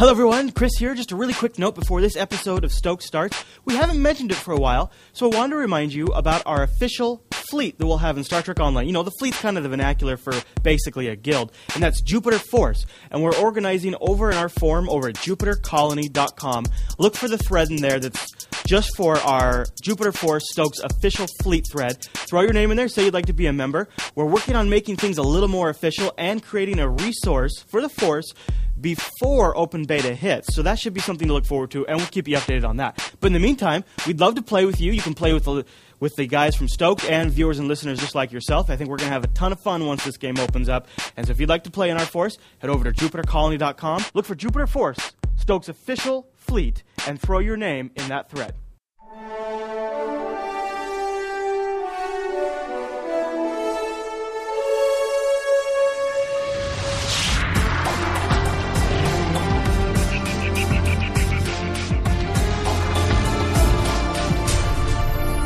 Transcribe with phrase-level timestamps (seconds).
[0.00, 0.50] Hello, everyone.
[0.50, 0.94] Chris here.
[0.94, 3.44] Just a really quick note before this episode of Stoke starts.
[3.66, 6.62] We haven't mentioned it for a while, so I wanted to remind you about our
[6.62, 8.86] official fleet that we'll have in Star Trek Online.
[8.86, 10.32] You know, the fleet's kind of the vernacular for
[10.62, 12.86] basically a guild, and that's Jupiter Force.
[13.10, 16.64] And we're organizing over in our forum over at jupitercolony.com.
[16.96, 21.66] Look for the thread in there that's just for our Jupiter Force Stokes official fleet
[21.72, 22.00] thread.
[22.04, 23.88] Throw your name in there, say you'd like to be a member.
[24.14, 27.88] We're working on making things a little more official and creating a resource for the
[27.88, 28.32] Force
[28.80, 30.54] before open beta hits.
[30.54, 32.76] So that should be something to look forward to, and we'll keep you updated on
[32.76, 33.12] that.
[33.18, 34.92] But in the meantime, we'd love to play with you.
[34.92, 35.64] You can play with the
[35.98, 38.70] with the guys from Stoked and viewers and listeners just like yourself.
[38.70, 40.86] I think we're going to have a ton of fun once this game opens up.
[41.16, 44.24] And so if you'd like to play in our force, head over to jupitercolony.com, look
[44.24, 48.52] for Jupiter Force, Stokes' official fleet, and throw your name in that thread.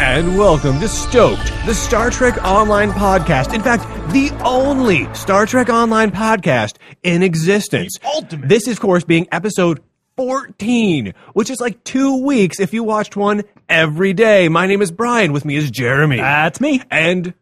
[0.01, 3.53] And welcome to Stoked, the Star Trek Online podcast.
[3.53, 3.83] In fact,
[4.15, 7.99] the only Star Trek Online podcast in existence.
[8.07, 8.49] ultimate.
[8.49, 9.83] This is, of course, being episode
[10.17, 14.49] 14, which is like two weeks if you watched one every day.
[14.49, 15.33] My name is Brian.
[15.33, 16.19] With me is Jeremy.
[16.19, 16.83] That's me.
[16.91, 17.35] and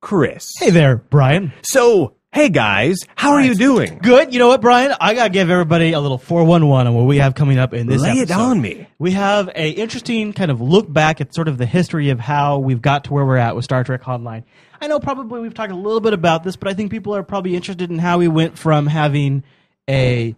[0.00, 0.50] Chris.
[0.58, 1.52] Hey there, Brian.
[1.62, 3.98] So, hey guys, how are you doing?
[4.02, 4.32] Good.
[4.32, 4.94] You know what, Brian?
[5.00, 7.72] I gotta give everybody a little four one one on what we have coming up
[7.72, 8.02] in this.
[8.02, 8.40] Lay it episode.
[8.40, 8.86] on me.
[8.98, 12.58] We have a interesting kind of look back at sort of the history of how
[12.58, 14.44] we've got to where we're at with Star Trek Online.
[14.80, 17.22] I know probably we've talked a little bit about this, but I think people are
[17.22, 19.42] probably interested in how we went from having
[19.88, 20.34] a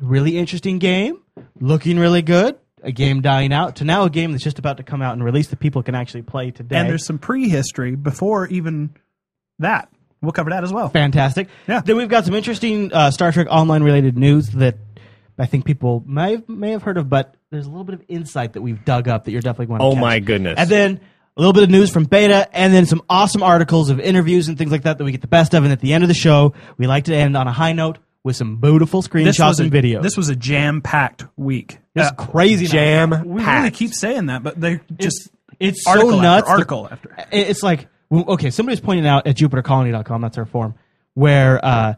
[0.00, 1.22] really interesting game,
[1.60, 4.82] looking really good, a game dying out, to now a game that's just about to
[4.82, 6.76] come out and release that people can actually play today.
[6.76, 8.94] And there's some prehistory before even
[9.58, 9.88] that.
[10.20, 10.88] We'll cover that as well.
[10.88, 11.48] fantastic.
[11.68, 11.82] Yeah.
[11.84, 14.76] Then we've got some interesting uh, Star Trek Online related news that
[15.38, 18.04] I think people may have, may have heard of, but there's a little bit of
[18.08, 19.84] insight that we've dug up that you're definitely going to.
[19.84, 20.00] Oh catch.
[20.00, 20.54] my goodness.
[20.58, 21.00] And then
[21.36, 24.56] a little bit of news from Beta, and then some awesome articles of interviews and
[24.56, 25.64] things like that that we get the best of.
[25.64, 27.98] And at the end of the show, we like to end on a high note
[28.24, 30.02] with some beautiful screenshots a, and videos.
[30.02, 31.78] This was a jam-packed week.
[31.94, 32.66] This is Uh, crazy.
[32.66, 33.76] Jam we really packed.
[33.76, 35.28] keep saying that, but they just
[35.60, 36.48] It's article so after nuts.
[36.48, 37.16] article after.
[37.30, 40.74] It's like okay, somebody's pointing out at jupitercolony.com, that's our forum,
[41.14, 41.94] where uh,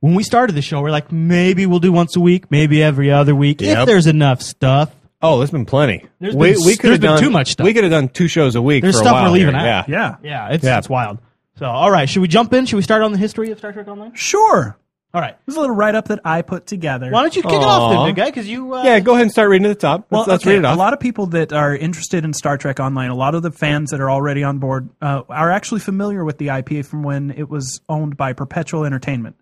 [0.00, 3.10] when we started the show, we're like, maybe we'll do once a week, maybe every
[3.10, 4.94] other week, if there's enough stuff.
[5.22, 6.04] Oh, there's been plenty.
[6.20, 7.64] There's we been- we could there's have been done too much stuff.
[7.64, 8.82] We could have done two shows a week.
[8.82, 9.66] There's for a stuff while we're leaving here.
[9.66, 9.88] out.
[9.88, 10.16] Yeah.
[10.22, 10.48] Yeah.
[10.48, 10.76] Yeah, it's, Yeah.
[10.78, 11.18] it's wild.
[11.58, 12.66] So, all right, should we jump in?
[12.66, 14.12] Should we start on the history of Star Trek Online?
[14.14, 14.76] Sure.
[15.14, 15.36] All right.
[15.46, 17.08] This is a little write-up that I put together.
[17.08, 17.90] Why don't you kick it off Aw.
[18.04, 18.26] then, big guy?
[18.26, 18.74] Because you.
[18.74, 20.06] Uh, Yeah, go ahead and start reading at the top.
[20.10, 20.74] Well, let's, let's okay, read it off.
[20.76, 23.52] A lot of people that are interested in Star Trek Online, a lot of the
[23.52, 27.30] fans that are already on board, uh, are actually familiar with the IP from when
[27.30, 29.36] it was owned by Perpetual Entertainment,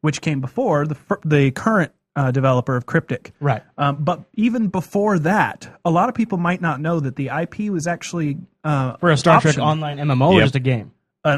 [0.00, 3.32] which came before the the current uh, developer of Cryptic.
[3.40, 3.62] Right.
[3.76, 7.70] Um, but even before that, a lot of people might not know that the IP
[7.72, 9.58] was actually uh, For a Star Trek.
[9.58, 10.44] Online MMO or Yep.
[10.44, 10.92] just a game?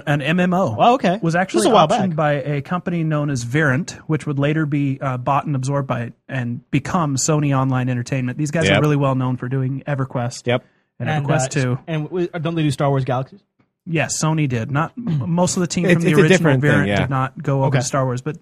[0.07, 0.77] An, an MMO.
[0.79, 1.19] Oh, okay.
[1.23, 2.17] Was actually This a while optioned back.
[2.17, 6.13] by a company known as Verant, which would later be uh, bought and absorbed by
[6.29, 8.37] and become Sony Online Entertainment.
[8.39, 8.79] These guys Yep.
[8.79, 10.47] are really well known for doing EverQuest.
[10.47, 10.65] Yep.
[11.01, 11.79] And, And, EverQuest uh, 2.
[11.87, 13.41] And w- don't they do Star Wars Galaxies?
[13.87, 14.71] Yes, Sony did.
[14.71, 16.97] Not most of the team It's- from the it's a original different thing, Verant yeah.
[17.01, 17.79] did not go over Okay.
[17.79, 18.37] to Star Wars, but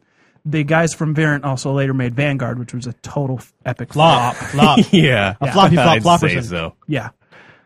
[0.44, 4.34] the guys from Verant also later made Vanguard, which was a total f- epic Flop.
[4.34, 4.50] flop.
[4.78, 4.78] Flop.
[4.92, 5.34] yeah.
[5.40, 6.42] A floppy flop I'd flopperson.
[6.42, 6.74] say so.
[6.88, 7.10] Yeah.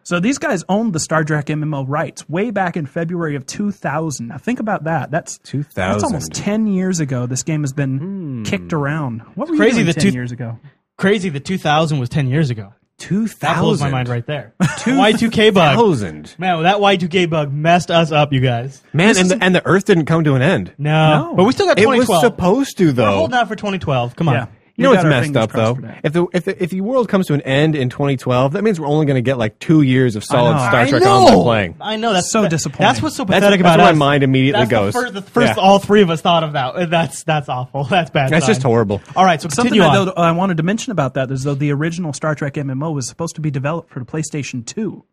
[0.03, 4.29] So these guys owned the Star Trek MMO rights way back in February of 2000.
[4.29, 5.11] Now think about that.
[5.11, 5.75] That's 2000.
[5.75, 7.27] That's almost 10 years ago.
[7.27, 8.43] This game has been hmm.
[8.43, 9.21] kicked around.
[9.35, 10.59] What were you crazy doing the 10 two- years ago?
[10.97, 12.75] Crazy that 2000 was 10 years ago.
[12.99, 13.39] 2000.
[13.41, 14.55] That blows my mind right there.
[14.61, 15.77] Y2K bug.
[15.77, 16.35] Thousand.
[16.39, 18.83] Man, that Y2K bug messed us up, you guys.
[18.93, 20.75] Man, and the, and the Earth didn't come to an end.
[20.77, 21.31] No.
[21.31, 21.35] No.
[21.35, 22.09] But we still got 2012.
[22.09, 23.05] It was supposed to, though.
[23.05, 24.17] We're holding out for 2012.
[24.17, 24.35] Come on.
[24.35, 24.47] Yeah.
[24.81, 25.79] You know We what's got our messed up though?
[26.03, 28.81] If the if the if the world comes to an end in 2012, that means
[28.81, 30.59] we're only going to get like two years of solid know.
[30.59, 31.17] Star I Trek know.
[31.19, 31.77] Online playing.
[31.83, 32.13] I know.
[32.15, 32.87] That's So that- disappointing.
[32.87, 33.95] That's what's so pathetic that's about where us.
[33.95, 34.95] my mind immediately That's goes.
[34.95, 35.63] The first, the first Yeah.
[35.63, 36.89] all three of us thought about.
[36.89, 37.85] That's that's awful.
[37.91, 38.31] That's bad.
[38.31, 38.55] That's sign.
[38.55, 39.03] just horrible.
[39.15, 40.07] All right, so Something continue I, on.
[40.07, 43.07] though, I wanted to mention about that is though the original Star Trek MMO was
[43.07, 45.05] supposed to be developed for the PlayStation 2,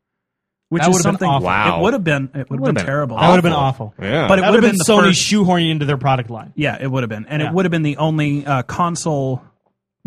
[0.70, 1.28] which That is would've been something.
[1.30, 1.46] awful.
[1.46, 1.80] Wow.
[1.80, 2.30] It would have been.
[2.34, 3.18] It would have been, been terrible.
[3.18, 3.94] that would have been awful.
[4.02, 4.28] Yeah.
[4.28, 6.54] But it would would have have been been Sony first- shoehorning into their product line.
[6.56, 7.50] Yeah, it would have been, and Yeah.
[7.50, 8.63] it would have been the only uh,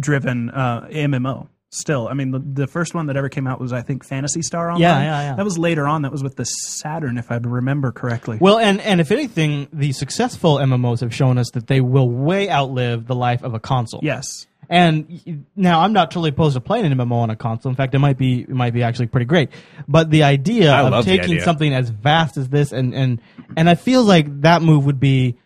[0.01, 1.49] console-driven uh, MMO.
[1.73, 4.43] Still, I mean, the, the first one that ever came out was, I think, Phantasy
[4.43, 4.81] Star Online.
[4.81, 5.37] Yeah, yeah, yeah.
[5.37, 6.03] That was later on.
[6.03, 8.39] That was with the Saturn, if I remember correctly.
[8.41, 12.51] Well, and and if anything, the successful MMOs have shown us that they will way
[12.51, 14.01] outlive the life of a console.
[14.03, 17.71] yes, And now I'm not totally opposed to playing an MMO on a console.
[17.71, 19.51] In fact, it might be it might be actually pretty great.
[19.87, 21.45] But the idea I of taking idea.
[21.45, 23.21] something as vast as this and and
[23.57, 25.37] and I feel like that move would be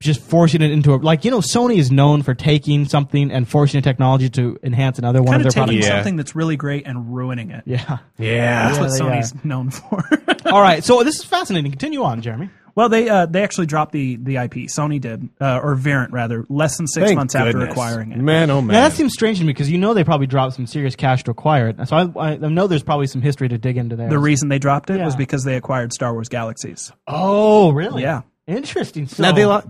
[0.00, 3.48] just forcing it into a like you know Sony is known for taking something and
[3.48, 5.86] forcing a technology to enhance another one Kind of of their taking products.
[5.88, 5.96] Yeah.
[5.98, 7.64] something that's really great and ruining it.
[7.66, 7.98] Yeah.
[8.16, 8.68] Yeah.
[8.68, 10.04] That's what they Sony's known for.
[10.46, 10.84] All right.
[10.84, 11.72] So this is fascinating.
[11.72, 12.48] Continue on, Jeremy.
[12.76, 14.52] well, they uh, they actually dropped the the IP.
[14.72, 17.72] Sony did, uh, or Verant rather, less than six Thank months after goodness.
[17.72, 18.18] acquiring it.
[18.18, 18.74] Man, oh man.
[18.74, 21.24] Now that seems strange to me because you know they probably dropped some serious cash
[21.24, 21.88] to acquire it.
[21.88, 24.08] So I, I know there's probably some history to dig into there.
[24.08, 25.18] The reason they dropped it was Yeah.
[25.18, 26.92] because they acquired Star Wars Galaxies.
[27.08, 28.02] oh, really?
[28.02, 28.22] Yeah.
[28.46, 29.08] Interesting.
[29.08, 29.62] So now they lo-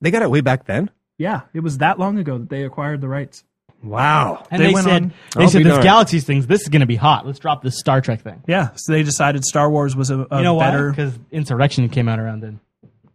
[0.00, 0.90] they got it way back then.
[1.18, 3.44] Yeah, it was that long ago that they acquired the rights.
[3.82, 4.44] Wow.
[4.50, 5.84] and they they, went said on- they I'll said be this darned.
[5.84, 6.46] Galaxies things.
[6.46, 7.26] This is going to be hot.
[7.26, 8.42] Let's drop this Star Trek thing.
[8.48, 10.70] Yeah, so they decided Star Wars was a, a You know why?
[10.70, 10.90] better.
[10.90, 12.60] Because Insurrection came out around then.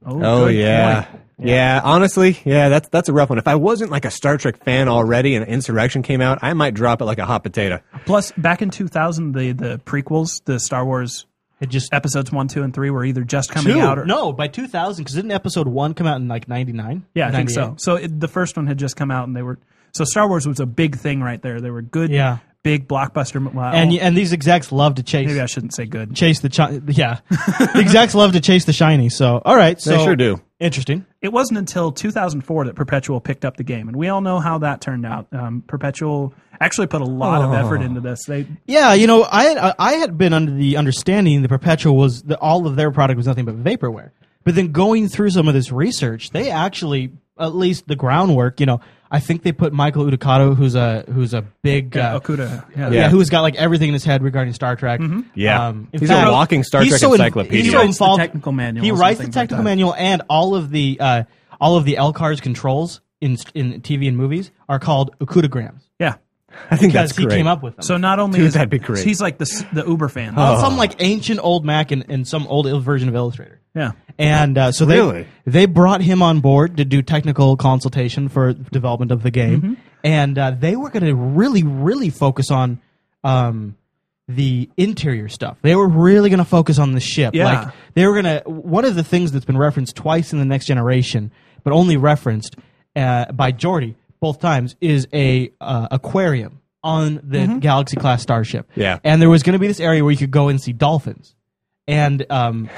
[0.05, 1.03] Oh, Oh yeah.
[1.03, 1.21] point.
[1.39, 1.81] yeah.
[1.83, 3.39] honestly, yeah, that's that's a rough one.
[3.39, 6.73] If I wasn't like a Star Trek fan already and Insurrection came out, I might
[6.73, 7.81] drop it like a hot potato.
[8.05, 11.25] Plus, back in 2000, the the prequels, the Star Wars
[11.59, 13.79] It just episodes one, two, and three were either just coming two.
[13.79, 13.97] out.
[13.99, 15.01] Or, no, by 2000.
[15.03, 17.05] Because didn't Episode One come out in like 99?
[17.13, 17.53] yeah, I think 98?
[17.53, 17.75] so.
[17.77, 19.59] So it, the first one had just come out, and they were
[19.93, 21.61] so Star Wars was a big thing right there.
[21.61, 22.39] They were good, Yeah.
[22.63, 23.53] Big blockbuster.
[23.53, 26.15] Well, And and these execs love to chase maybe I shouldn't say good.
[26.15, 27.19] chase the chi- yeah.
[27.29, 29.09] the execs love to chase the shiny.
[29.09, 30.41] So all right, so They sure do.
[30.59, 31.05] Interesting.
[31.21, 34.59] It wasn't until 2004 that Perpetual picked up the game, and we all know how
[34.59, 35.27] that turned out.
[35.33, 38.23] Um, Perpetual actually put a lot of effort into this.
[38.25, 42.23] They Yeah, you know, I had, I had been under the understanding that Perpetual was
[42.23, 44.11] that all of their product was nothing but vaporware.
[44.45, 48.59] But then going through some of this research, they actually at least the groundwork.
[48.59, 48.81] You know,
[49.11, 52.65] I think they put Michael Uducato, who's a who's a big yeah, uh, Okuda.
[52.75, 52.89] yeah.
[52.89, 53.09] Yeah.
[53.09, 54.99] who's got like everything in his head regarding Star Trek.
[55.35, 55.67] Yeah.
[55.67, 57.57] Um, in He's a walking Star he's Trek so in- encyclopedia.
[57.57, 59.93] he's He so writes the involved- technical manuals He writes the things like technical manual
[59.95, 61.23] and all of the uh,
[61.61, 66.15] all of the LCARS controls in in TV and movies are called Okudagrams yeah.
[66.69, 67.37] I think because that's he great.
[67.37, 67.83] came up with them.
[67.83, 69.03] So not only Dude, is that'd be great.
[69.03, 70.37] he's like the the Uber fan.
[70.37, 73.59] on some like ancient old Mac and, and some old version of Illustrator.
[73.75, 73.91] Yeah.
[74.19, 75.27] And uh, so they Really?
[75.45, 80.37] they brought him on board to do technical consultation for development of the game, and
[80.37, 82.79] uh, they were going to really, really focus on
[83.23, 83.75] um,
[84.27, 85.57] the interior stuff.
[85.63, 87.33] They were really going to focus on the ship.
[87.33, 87.45] Yeah.
[87.63, 88.43] Like they were going to.
[88.49, 91.31] One of the things that's been referenced twice in the next generation,
[91.63, 92.55] but only referenced
[92.95, 98.69] uh, by Geordi both times, is a uh, aquarium on the Galaxy class starship.
[98.75, 98.99] Yeah.
[99.03, 101.35] and there was going to be this area where you could go and see dolphins,
[101.87, 102.69] and um,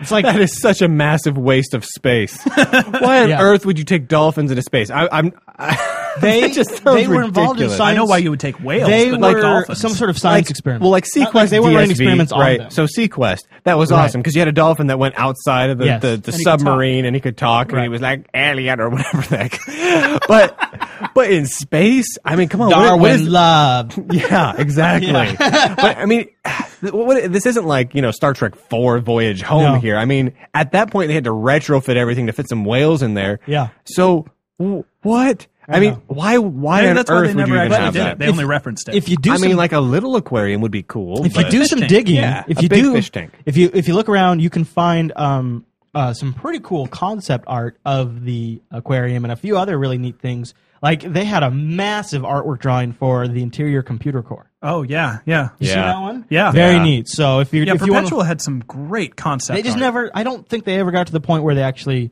[0.00, 2.42] it's like That is such a massive waste of space.
[2.44, 3.40] Why on Yeah.
[3.42, 4.90] earth would you take dolphins into space?
[4.90, 5.32] I, I'm.
[5.58, 7.76] I, they just sounds they were involved in ridiculous.
[7.76, 7.94] science.
[7.96, 9.80] I know why you would take whales, They but were dolphins.
[9.80, 10.82] some sort of science like, experiment.
[10.82, 12.58] Well, like Not seaQuest like they weren't running DSV, experiments on right?
[12.60, 12.70] them.
[12.70, 14.04] So seaQuest, that was Right.
[14.04, 16.02] awesome because you had a dolphin that went outside of the, Yes.
[16.02, 17.90] the, the And he could submarine and he could talk and he Right.
[17.90, 20.20] was like alien or whatever the heck.
[20.28, 23.98] but but in space, I mean, come on, what- Darwin what is, loved.
[24.14, 25.12] yeah, exactly.
[25.38, 26.28] but I mean,
[26.82, 29.80] what, this isn't like you know Star Trek Four Voyage Home No.
[29.80, 29.96] here.
[29.96, 33.14] I mean, at that point they had to retrofit everything to fit some whales in
[33.14, 33.40] there.
[33.46, 33.68] Yeah.
[33.84, 34.26] So
[34.58, 35.46] w- what?
[35.68, 36.02] I, mean, know.
[36.08, 36.38] why?
[36.38, 38.12] Why Maybe on that's why earth they would never you even actually have did that?
[38.12, 38.18] it.
[38.18, 38.94] They only referenced it.
[38.96, 41.24] If you do, I some, mean, like a little aquarium would be cool.
[41.24, 41.90] if you but- do Fish some tank.
[41.90, 43.32] digging, Yeah, if a you big do, fish tank.
[43.46, 45.64] if you if you look around, you can find um,
[45.94, 50.18] uh, some pretty cool concept art of the aquarium and a few other really neat
[50.20, 50.54] things.
[50.82, 54.50] Like they had a massive artwork drawing for the interior computer core.
[54.64, 56.26] oh yeah, yeah, You see that one?
[56.28, 56.50] Yeah.
[56.50, 56.82] very Yeah.
[56.82, 57.08] neat.
[57.08, 59.54] So if you're Yeah, if you Perpetual want, had some great concept.
[59.56, 59.80] they just art.
[59.80, 60.10] never.
[60.12, 62.10] I don't think they ever got to the point where they actually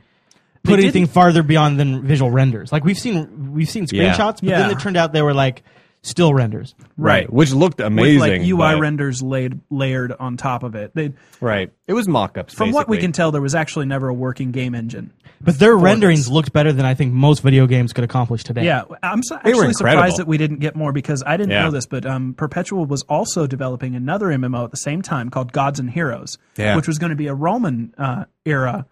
[0.63, 2.71] put They anything didn't- farther beyond than visual renders.
[2.73, 4.13] Like we've seen we've seen Yeah.
[4.15, 4.59] screenshots, but Yeah.
[4.61, 5.63] then it turned out they were like
[6.03, 6.75] still renders.
[6.97, 8.21] right, which looked with amazing.
[8.21, 10.93] like UI but- renders laid layered on top of it.
[10.95, 11.13] They,
[11.43, 12.55] Right, it was mock-ups.
[12.55, 13.05] from what we basically.
[13.09, 15.13] can tell, there was actually never a working game engine.
[15.43, 16.29] But their renderings this.
[16.31, 18.65] looked better than I think most video games could accomplish today.
[18.65, 19.75] Yeah, I'm so, were actually incredible.
[19.75, 21.65] surprised that we didn't get more because I didn't Yeah.
[21.65, 25.53] know this, but um, Perpetual was also developing another MMO at the same time called
[25.53, 26.77] Gods and Heroes, Yeah.
[26.77, 28.87] which was going to be a Roman uh, era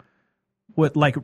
[0.79, 1.15] with like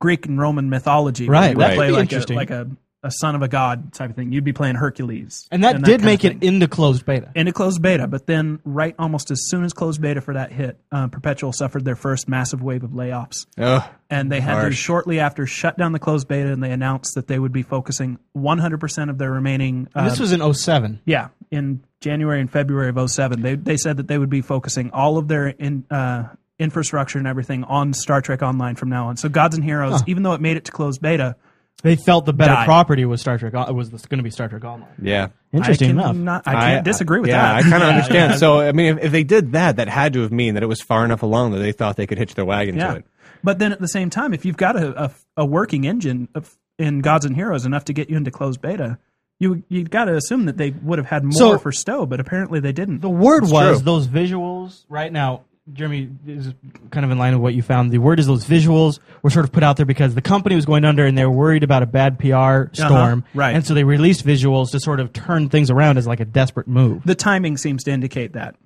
[0.00, 1.26] Greek and Roman mythology.
[1.28, 2.36] where Right, you would that play be like a, interesting.
[2.36, 2.68] like a,
[3.02, 4.32] a son of a god type of thing.
[4.32, 6.54] You'd be playing Hercules, And that did kind make it thing.
[6.54, 7.30] into closed beta.
[7.34, 8.06] into closed beta.
[8.06, 11.84] But then, right almost as soon as closed beta for that hit, uh, Perpetual suffered
[11.84, 13.82] their first massive wave of layoffs Ugh.
[14.08, 17.26] and they had to shortly after shut down the closed beta and they announced that
[17.26, 21.00] they would be focusing 100% of their remaining uh, this was in 07.
[21.04, 24.90] yeah in january and february of 07 they, they said that they would be focusing
[24.92, 26.24] all of their in, uh,
[26.58, 30.22] infrastructure and everything on star trek online from now on so gods and heroes even
[30.22, 31.34] though it made it to closed beta
[31.82, 32.64] They felt the better Died.
[32.66, 33.52] property was Star Trek.
[33.52, 34.88] It was going to be Star Trek Online.
[35.02, 35.28] Yeah.
[35.52, 36.12] Interesting I enough.
[36.16, 38.38] cannot- i can't disagree with yeah, that I kind of understand.
[38.38, 40.66] So, I mean, if, if they did that, that had to have mean that it
[40.66, 43.06] was far enough along that they thought they could hitch their wagon yeah to it.
[43.42, 46.56] but then at the same time if you've got a, a, a working engine of,
[46.78, 48.96] in gods and heroes enough to get you into closed beta
[49.40, 52.20] you you've got to assume that they would have had more So- for Stowe, but
[52.20, 53.00] apparently they didn't.
[53.00, 53.84] The word It's was true.
[53.84, 55.42] those visuals right now.
[55.72, 56.52] Jeremy is
[56.90, 57.90] kind of in line with what you found.
[57.90, 60.66] The word is those visuals were sort of put out there because the company was
[60.66, 63.24] going under and they were worried about a bad PR storm.
[63.34, 63.54] right.
[63.56, 66.68] And so they released visuals to sort of turn things around as like a desperate
[66.68, 67.02] move.
[67.06, 68.56] The timing seems to indicate that.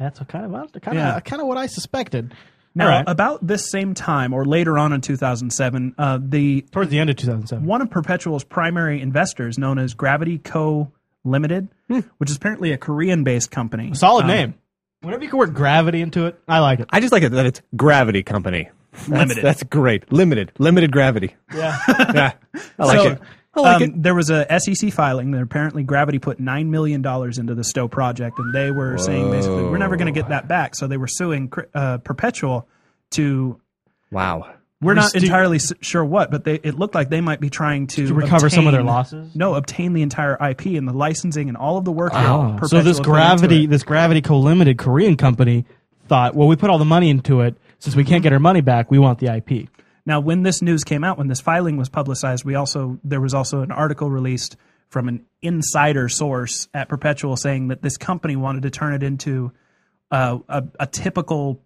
[0.00, 1.16] That's what kind of kind Yeah.
[1.16, 2.34] of kind of what I suspected.
[2.74, 3.04] Now, All right.
[3.06, 7.16] about this same time or later on in 2007, uh, the Towards the end of
[7.16, 7.66] 2007.
[7.66, 10.90] one of Perpetual's primary investors, known as Gravity Co.
[11.24, 11.68] Limited,
[12.18, 13.94] which is apparently a Korean-based company.
[13.94, 14.54] Solid um, name.
[15.02, 16.88] Whenever you can work gravity into it, I like it.
[16.90, 18.70] I just like it that it's Gravity Company.
[18.92, 19.44] That's, Limited.
[19.44, 20.12] That's great.
[20.12, 20.52] Limited.
[20.58, 21.34] Limited gravity.
[21.54, 21.78] Yeah.
[22.14, 22.32] Yeah.
[22.78, 23.20] I like so, it.
[23.54, 24.02] I like um, it.
[24.02, 27.88] There was a SEC filing that apparently Gravity put nine million dollars into the Stowe
[27.88, 30.74] project, and they were saying basically we're never going to get that back.
[30.74, 32.68] So they were suing Cri- uh, Perpetual
[33.12, 33.60] to
[34.10, 34.52] Wow.
[34.82, 37.86] We're not entirely s- sure what, but they, it looked like they might be trying
[37.88, 39.34] to, To recover some of their obtain- losses?
[39.36, 42.12] No, obtain the entire IP and the licensing and all of the work.
[42.12, 42.54] that Oh.
[42.58, 43.70] Perpetual So this put into gravity, it.
[43.70, 45.64] this gravity co-limited Korean company
[46.08, 47.56] thought, well, we put all the money into it.
[47.78, 49.68] Since we can't get our money back, we want the IP.
[50.04, 53.34] Now, when this news came out, when this filing was publicized, we also there was
[53.34, 54.56] also an article released
[54.88, 59.52] from an insider source at Perpetual saying that this company wanted to turn it into
[60.10, 61.60] uh, a, a typical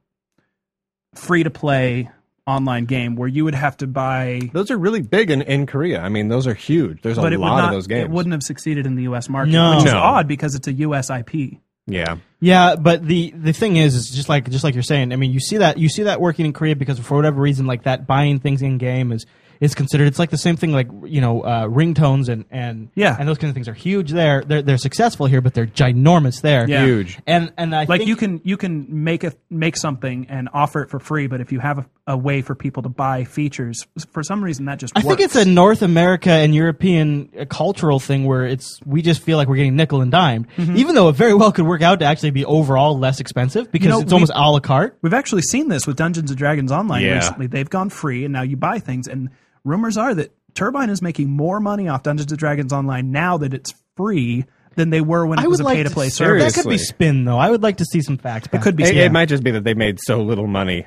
[1.14, 2.10] free to play
[2.46, 4.40] online game where you would have to buy.
[4.52, 6.00] Those are really big in, in Korea.
[6.00, 7.02] I mean, those are huge.
[7.02, 7.64] There's a it lot not.
[7.66, 8.04] of those games.
[8.04, 9.28] It wouldn't have succeeded in the U.S.
[9.28, 9.76] market, No.
[9.76, 9.98] which is No.
[9.98, 11.10] odd because it's a U.S.
[11.10, 11.58] IP.
[11.88, 12.16] Yeah.
[12.40, 15.12] Yeah, but the the thing is, is just like just like you're saying.
[15.12, 17.66] I mean, you see that you see that working in Korea because for whatever reason,
[17.66, 19.24] like that buying things in game is
[19.60, 20.06] is considered.
[20.06, 23.16] It's like the same thing, like you know, uh, ringtones and and Yeah.
[23.18, 24.42] and those kind of things are huge there.
[24.44, 26.68] They're they're successful here, but they're ginormous there.
[26.68, 26.84] Yeah.
[26.84, 27.18] Huge.
[27.26, 30.82] And and I Like think, you can you can make a make something and offer
[30.82, 33.86] it for free, but if you have a, a way for people to buy features,
[34.10, 35.08] for some reason that just I works.
[35.08, 39.36] think it's a North America and European uh, cultural thing where it's we just feel
[39.36, 42.04] like we're getting nickel and dimed, even though it very well could work out to
[42.04, 44.98] actually be overall less expensive because know, it's almost a la carte.
[45.02, 47.14] We've actually seen this with Dungeons and Dragons Online Yeah.
[47.16, 47.46] recently.
[47.46, 49.08] They've gone free, and now you buy things.
[49.08, 49.30] And
[49.66, 53.52] rumors are that Turbine is making more money off Dungeons and Dragons Online now that
[53.52, 54.46] it's free
[54.76, 56.54] than they were when it I was a like pay to play to service.
[56.54, 57.38] That could be spin though.
[57.38, 58.48] I would like to see some facts.
[58.52, 58.84] It could be.
[58.84, 59.04] It, yeah.
[59.04, 60.86] it might just be that they made so little money.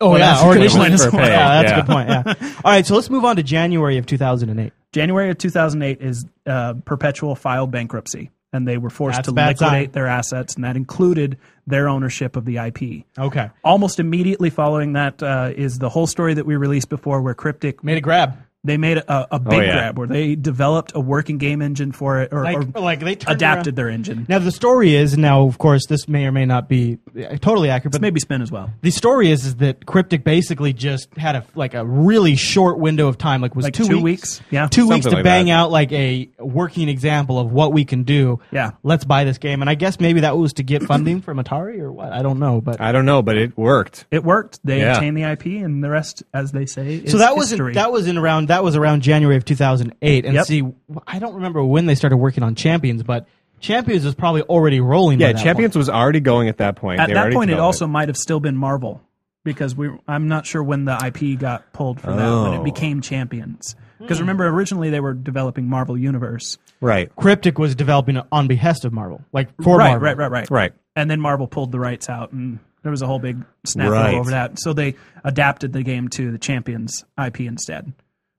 [0.00, 1.22] Oh Well, yeah, that's or a good initially point this as one.
[1.22, 1.30] well.
[1.30, 1.78] Yeah, that's Yeah.
[1.78, 2.08] a good point.
[2.42, 2.52] Yeah.
[2.64, 4.72] All right, so let's move on to January of 2008.
[4.92, 9.60] January of 2008 is uh, Perpetual filed bankruptcy, and they were forced That's to bad
[9.60, 9.92] liquidate sign.
[9.92, 13.04] their assets, and that included their ownership of the IP.
[13.18, 17.34] Okay, Almost immediately following that uh, is the whole story that we released before, where
[17.34, 18.36] Cryptic made a grab.
[18.66, 19.72] They made a, a big yeah.
[19.72, 23.12] grab where they developed a working game engine for it, or, Like, or like they
[23.12, 24.26] adapted around- their engine.
[24.28, 27.70] Now the story is now, of course, this may or may not be uh, totally
[27.70, 28.70] accurate, but Maybe spin as well.
[28.82, 33.08] the story is is that Cryptic basically just had a like a really short window
[33.08, 34.42] of time, like was Like two, two weeks, weeks?
[34.50, 34.66] Yeah.
[34.68, 35.52] two weeks to like bang that.
[35.52, 38.40] out like a working example of what we can do.
[38.50, 38.72] Yeah.
[38.82, 41.78] let's buy this game, and I guess maybe that was to get funding from Atari
[41.80, 42.12] or what?
[42.12, 44.06] I don't know, but I don't know, but it worked.
[44.10, 44.60] It worked.
[44.64, 44.94] They Yeah.
[44.94, 47.92] obtained the IP, and the rest, as they say, is so that was in, that
[47.92, 50.44] was in around that was around January of 2008 and Yep.
[50.46, 50.62] see
[51.06, 53.26] I don't remember when they started working on Champions but
[53.60, 55.80] Champions was probably already rolling by Yeah, that Champions point.
[55.80, 57.00] was already going at that point.
[57.00, 59.00] At They that point, it developed also might have still been Marvel
[59.44, 59.88] because we.
[60.06, 62.60] I'm not sure when the IP got pulled for that when Oh.
[62.60, 63.74] it became Champions.
[63.98, 68.92] Because remember, originally they were developing Marvel Universe, right, Cryptic was developing on behest of
[68.92, 70.72] Marvel like for right, Marvel right, right, right, right.
[70.94, 74.14] And then Marvel pulled the rights out, and there was a whole big snafu Right.
[74.16, 74.60] over that.
[74.60, 77.94] So they adapted the game to the Champions IP instead,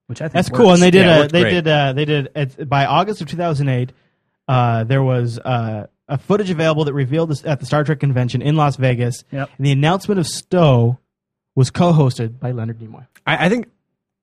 [0.07, 0.59] which I think That's works.
[0.61, 1.51] cool and they did Yeah, it worked they great.
[1.51, 3.91] did uh, they did it, by August of 2008
[4.47, 8.41] uh, there was uh, a footage available that revealed this at the Star Trek convention
[8.41, 9.49] in Las Vegas Yep.
[9.57, 10.97] and the announcement of Stowe
[11.55, 13.69] was co-hosted by Leonard Nimoy I, I think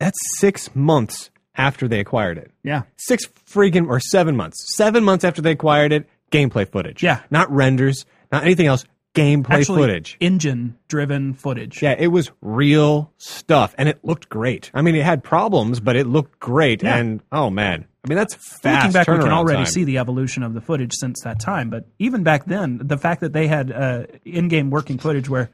[0.00, 2.50] that's six months after they acquired it.
[2.64, 4.56] Yeah, Six freaking or seven months.
[4.76, 7.00] Seven months after they acquired it, gameplay footage.
[7.02, 7.20] Yeah.
[7.30, 8.84] not renders, not anything else.
[9.14, 10.16] Gameplay actually, footage.
[10.21, 11.83] engine-driven footage.
[11.83, 14.71] Yeah, it was real stuff, and it looked great.
[14.75, 16.83] I mean, it had problems, but it looked great.
[16.83, 16.97] Yeah.
[16.97, 18.85] And oh man, I mean that's fast.
[18.87, 19.66] Looking back, we can already time.
[19.66, 21.71] see the evolution of the footage since that time.
[21.71, 25.50] But even back then, the fact that they had uh, in-game working footage where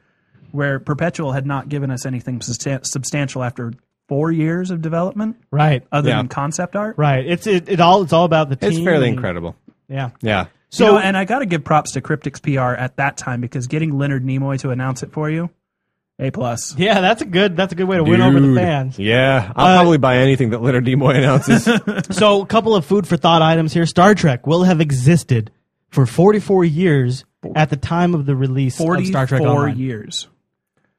[0.51, 3.71] where Perpetual had not given us anything substan- substantial after
[4.09, 6.17] four years of development, right other Yeah.
[6.17, 6.97] than concept art.
[6.97, 9.55] right it's it, it all it's all about the team It's fairly and- incredible.
[9.87, 10.47] yeah Yeah.
[10.71, 13.67] So, So- and I got to give props to Cryptic's PR at that time because
[13.67, 15.49] getting Leonard Nimoy to announce it for you,
[16.17, 16.75] a plus.
[16.77, 18.97] Yeah, that's a good that's a good way to win over the fans.
[18.97, 21.67] Yeah, I'll Uh, probably buy anything that Leonard Nimoy announces.
[22.17, 23.85] So, a couple of food for thought items here.
[23.85, 25.51] Star Trek will have existed
[25.89, 27.25] for 44 years
[27.55, 29.77] at the time of the release of Star Trek Forty-four Online.
[29.77, 30.27] years.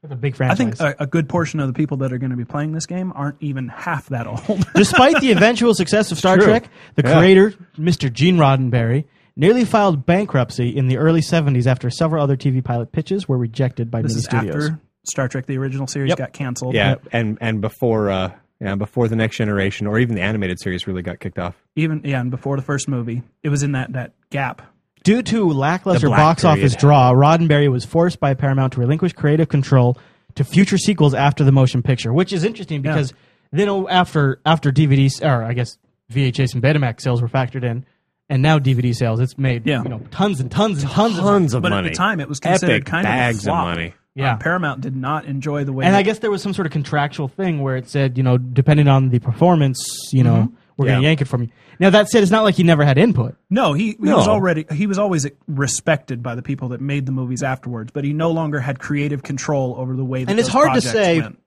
[0.03, 2.31] It's a big I think a, a good portion of the people that are going
[2.31, 4.67] to be playing this game aren't even half that old.
[4.75, 6.45] Despite the eventual success of Star true.
[6.45, 7.17] Trek, the Yeah.
[7.17, 8.11] creator, Mr.
[8.11, 13.27] Gene Roddenberry, nearly filed bankruptcy in the early 70s after several other TV pilot pitches
[13.27, 14.55] were rejected by This many is studios.
[14.69, 16.17] after Star Trek: The Original Series Yep.
[16.17, 16.75] got canceled.
[16.75, 20.87] Yeah, and and before uh, yeah, before the next generation or even the animated series
[20.87, 21.55] really got kicked off.
[21.75, 24.61] even yeah, and before the first movie, it was in that that gap.
[25.03, 26.59] Due to lackluster box period.
[26.59, 29.97] office draw, Roddenberry was forced by Paramount to relinquish creative control
[30.35, 33.13] to future sequels after the motion picture, which is interesting because
[33.51, 35.77] then oh, after after DVDs or I guess
[36.09, 37.85] VHS and Betamax sales were factored in,
[38.29, 39.83] and now DVD sales, it's made Yeah.
[39.83, 41.87] you know tons and tons and tons, of Tons of But money.
[41.87, 43.65] at the time, it was considered Epic kind bags of a flop.
[43.75, 43.93] money.
[44.15, 44.33] Yeah.
[44.33, 45.85] Uh, Paramount did not enjoy the way.
[45.85, 48.23] And that- I guess there was some sort of contractual thing where it said, you
[48.23, 50.99] know, depending on the performance, you know, we're going Yeah.
[51.01, 51.49] to yank it from you.
[51.79, 53.35] Now that said, it's not like he never had input.
[53.49, 54.17] no, he, he No.
[54.17, 58.03] was already he was always respected by the people that made the movies afterwards, but
[58.03, 60.71] he no longer had creative control over the way that And it's those hard to
[60.73, 61.39] projects say- went.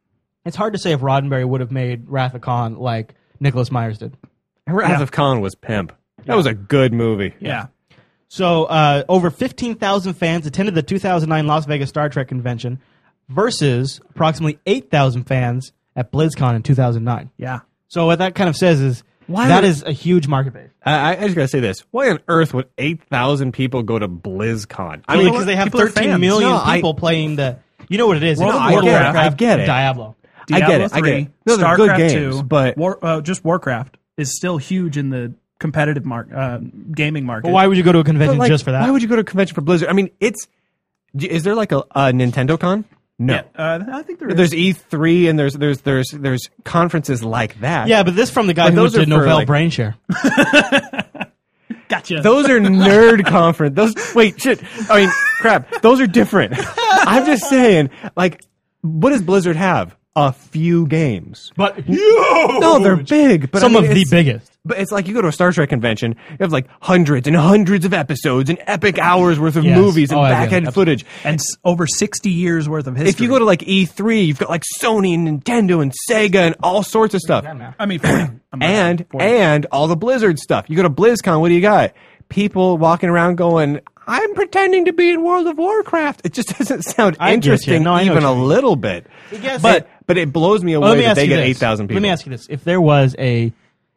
[0.44, 3.98] It's hard to say if Roddenberry would have made Wrath of Khan like Nicholas Myers
[3.98, 4.16] did.
[4.68, 5.02] Wrath Yeah.
[5.02, 5.92] of Khan was pimp.
[6.26, 7.34] That was a good movie.
[7.40, 7.66] Yeah.
[8.28, 12.80] So uh, over 15,000 fans attended the 2009 Las Vegas Star Trek convention
[13.28, 17.30] versus approximately 8,000 fans at BlizzCon in 2009.
[17.36, 17.60] Yeah.
[17.88, 20.70] So what that kind of says is Why that would- is a huge market base.
[20.84, 24.08] I, I just gotta say this: Why on earth would eight thousand people go to
[24.08, 25.02] BlizzCon?
[25.08, 26.20] I I mean, mean, because they have people are 13 fans.
[26.20, 27.58] million No, I- people playing the.
[27.88, 28.38] You know what it is?
[28.38, 29.04] World it's of World of Warcraft.
[29.14, 29.66] Warcraft, I get it.
[29.66, 30.16] Diablo.
[30.24, 31.28] I get Diablo it, I 3, get it.
[31.46, 35.10] No, they're StarCraft good games, 2, but- War, uh, just Warcraft is still huge in
[35.10, 36.58] the competitive mark, uh,
[36.92, 37.44] gaming market.
[37.48, 38.82] But why would you go to a convention like, just for that?
[38.82, 39.88] Why would you go to a convention for Blizzard?
[39.88, 40.46] I mean, it's.
[41.18, 42.84] Is there like a, a Nintendo Con?
[43.18, 43.34] No.
[43.34, 44.36] Yeah, uh, I think there is.
[44.36, 47.88] There's E3 and there's there's there's there's conferences like that.
[47.88, 49.94] yeah, but this from the guy But who those did for, Novell like- Brainshare.
[51.88, 52.20] gotcha.
[52.20, 53.74] Those are nerd conference.
[53.74, 54.62] Those wait, shit.
[54.90, 55.10] I mean,
[55.40, 55.80] crap.
[55.80, 56.54] Those are different.
[56.78, 58.42] I'm just saying, like,
[58.82, 59.96] what does Blizzard have?
[60.18, 61.52] A few games.
[61.56, 63.50] But No, they're big.
[63.50, 64.52] But I some mean, of the it's- biggest.
[64.64, 67.36] But it's like you go to a Star Trek convention, you have like hundreds and
[67.36, 69.78] hundreds of episodes and epic hours worth of Yes.
[69.78, 70.72] movies and Oh, I back end Absolutely.
[70.96, 71.06] footage.
[71.22, 73.10] and s- over 60 years worth of history.
[73.10, 76.56] If you go to like E3, you've got like Sony and Nintendo and Sega and
[76.64, 77.44] all sorts of stuff.
[77.78, 78.16] I mean, 40.
[78.52, 79.24] I'm not- and 40.
[79.26, 80.64] and all the Blizzard stuff.
[80.68, 81.92] You go to BlizzCon, what do you got?
[82.28, 86.82] People walking around going, "I'm pretending to be in World of Warcraft." It just doesn't
[86.82, 87.34] sound I get you.
[87.52, 88.48] interesting, No, I know even what a you mean.
[88.48, 89.06] little bit.
[89.40, 91.36] guess but it- but it blows me away let me that ask they you get
[91.36, 91.46] this.
[91.48, 91.96] eight thousand people.
[92.00, 93.52] Let me ask you this: If there was a,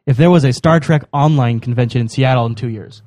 [0.06, 3.02] if there was a Star Trek online convention in Seattle in two years,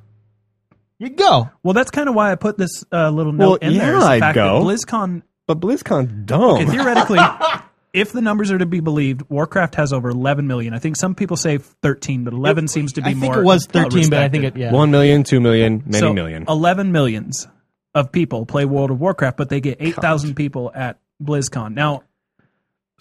[0.99, 1.51] you'd go.
[1.62, 3.93] well, that's kind of why I put this uh, little Well, note in there.
[3.93, 4.59] yeah, is the I'd fact go.
[4.65, 6.41] That BlizzCon, But BlizzCon's dumb.
[6.57, 7.19] okay, theoretically,
[7.93, 10.75] if the numbers are to be believed, Warcraft has over 11 million.
[10.75, 13.41] I think some people say 13, but 11 seems to be I think more.
[13.41, 14.73] it was thirteen, but I think it yeah.
[14.73, 16.45] One million, two million, many so million.
[16.49, 17.49] 11 millions
[17.95, 21.75] of people play World of Warcraft, but they get 8,000 people at BlizzCon.
[21.75, 22.05] Now,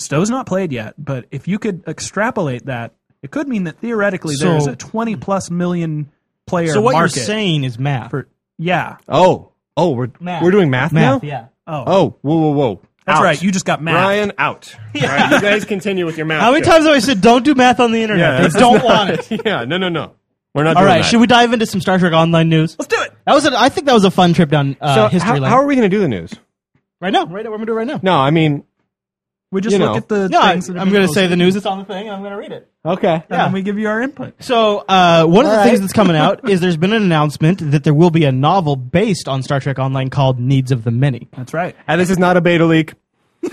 [0.02, 4.36] Stowe's not played yet, but if you could extrapolate that, it could mean that theoretically
[4.36, 6.10] So- there's a 20 plus million
[6.48, 7.16] player So what market.
[7.16, 8.10] you're saying is math.
[8.12, 8.98] for, yeah.
[9.08, 10.44] Oh, oh, we're Math.
[10.44, 11.28] we're doing math, math, now.
[11.28, 11.46] yeah.
[11.68, 12.82] Oh, Oh, whoa, whoa, whoa!
[13.06, 13.24] that's Out.
[13.24, 13.42] right.
[13.42, 13.96] You just got math.
[13.96, 14.76] Ryan out.
[14.96, 16.42] All right, you guys continue with your math.
[16.42, 18.34] How many times have I said don't do math on the internet?
[18.34, 19.42] Yeah, they this don't not- want it.
[19.46, 20.14] yeah, no, no, no.
[20.54, 20.76] We're not.
[20.76, 21.08] All doing right, that.
[21.10, 22.76] should we dive into some Star Trek Online news?
[22.78, 23.14] Let's do it.
[23.26, 25.34] That was, a, I think that was a fun trip down uh, So history how,
[25.36, 25.44] lane.
[25.44, 26.34] how are we going to do the news?
[27.00, 28.00] right now, right now, we're gonna do it right now.
[28.04, 28.64] No, I mean,
[29.52, 29.98] We just You look know.
[29.98, 31.54] at the No, I, things that have I'm been going to say posted, the news
[31.56, 32.72] that's on the thing, and I'm going to read it.
[32.86, 33.16] okay.
[33.16, 34.42] and then we give you our input.
[34.42, 35.82] So, uh, one of the All things right.
[35.82, 39.28] that's coming out is there's been an announcement that there will be a novel based
[39.28, 41.28] on Star Trek Online called Needs of the Many.
[41.36, 41.76] That's right.
[41.88, 42.94] And this is not a beta leak.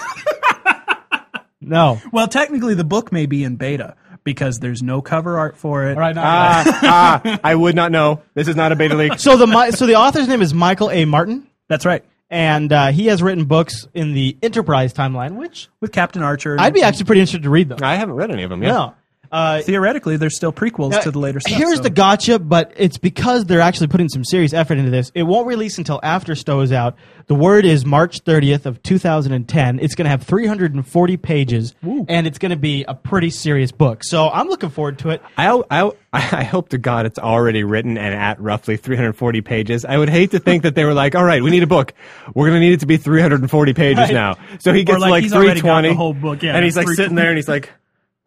[1.61, 2.01] No.
[2.13, 5.95] Well, technically, the book may be in beta because there's no cover art for it.
[5.95, 6.23] All right, now.
[6.25, 8.23] Ah, ah, I would not know.
[8.35, 9.19] This is not a beta leak.
[9.19, 11.05] so the Mi- so the author's name is Michael A.
[11.05, 12.05] Martin, That's right.
[12.31, 16.57] And uh, he has written books in the Enterprise timeline, which With Captain Archer.
[16.59, 17.79] I'd be actually pretty interested to read them.
[17.83, 18.71] I haven't read any of them yet.
[18.73, 18.95] No.
[19.31, 21.57] Uh, Theoretically, there's still prequels to the later stuff.
[21.57, 25.11] Here's so- the gotcha, but it's because they're actually putting some serious effort into this.
[25.15, 26.97] It won't release until after Stowe is out.
[27.27, 29.81] The word is March 30th of 2010.
[29.81, 34.03] It's going to have 340 pages, and it's going to be a pretty serious book.
[34.03, 35.23] So I'm looking forward to it.
[35.37, 39.85] I, I, I hope to God it's already written and at roughly 340 pages.
[39.85, 41.93] I would hate to think that they were like, all right, we need a book.
[42.35, 44.13] We're going to need it to be 340 pages Right.
[44.15, 44.37] now.
[44.61, 45.89] So he gets like like, he's already got 320.
[45.91, 47.71] the whole book, yeah, and he's like sitting there and he's like,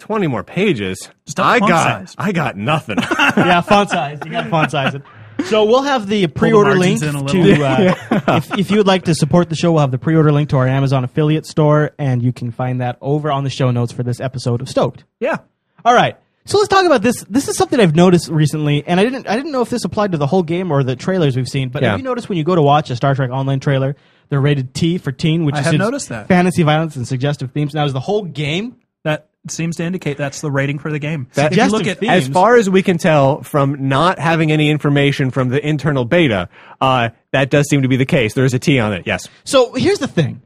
[0.01, 1.09] 20 more pages.
[1.25, 2.15] Just I font got, size.
[2.17, 2.97] I got nothing.
[3.19, 4.19] yeah, font size.
[4.25, 5.03] You got to font size it.
[5.45, 7.09] So we'll have the pre-order link to.
[7.09, 7.63] in a little.
[7.63, 7.95] Uh,
[8.37, 10.57] if, if you would like to support the show, we'll have the pre-order link to
[10.57, 14.03] our Amazon affiliate store, and you can find that over on the show notes for
[14.03, 15.03] this episode of Stoked.
[15.19, 15.37] yeah.
[15.83, 16.17] All right.
[16.45, 17.23] So let's talk about this.
[17.29, 20.11] This is something I've noticed recently, and I didn't I didn't know if this applied
[20.13, 21.69] to the whole game or the trailers we've seen.
[21.69, 21.91] But Yeah.
[21.91, 23.95] have you noticed when you go to watch a Star Trek Online trailer,
[24.29, 26.27] they're rated T for teen, which I is have noticed that.
[26.27, 27.73] fantasy violence and suggestive themes.
[27.75, 28.80] Now is the whole game That
[29.49, 31.27] seems to indicate that's the rating for the game.
[31.33, 32.27] That- if you look Suggestive at themes.
[32.27, 36.47] As far as we can tell from not having any information from the internal beta,
[36.79, 38.33] uh, that does seem to be the case.
[38.33, 39.03] There is a T on it.
[39.07, 40.41] Yes, So here's the thing: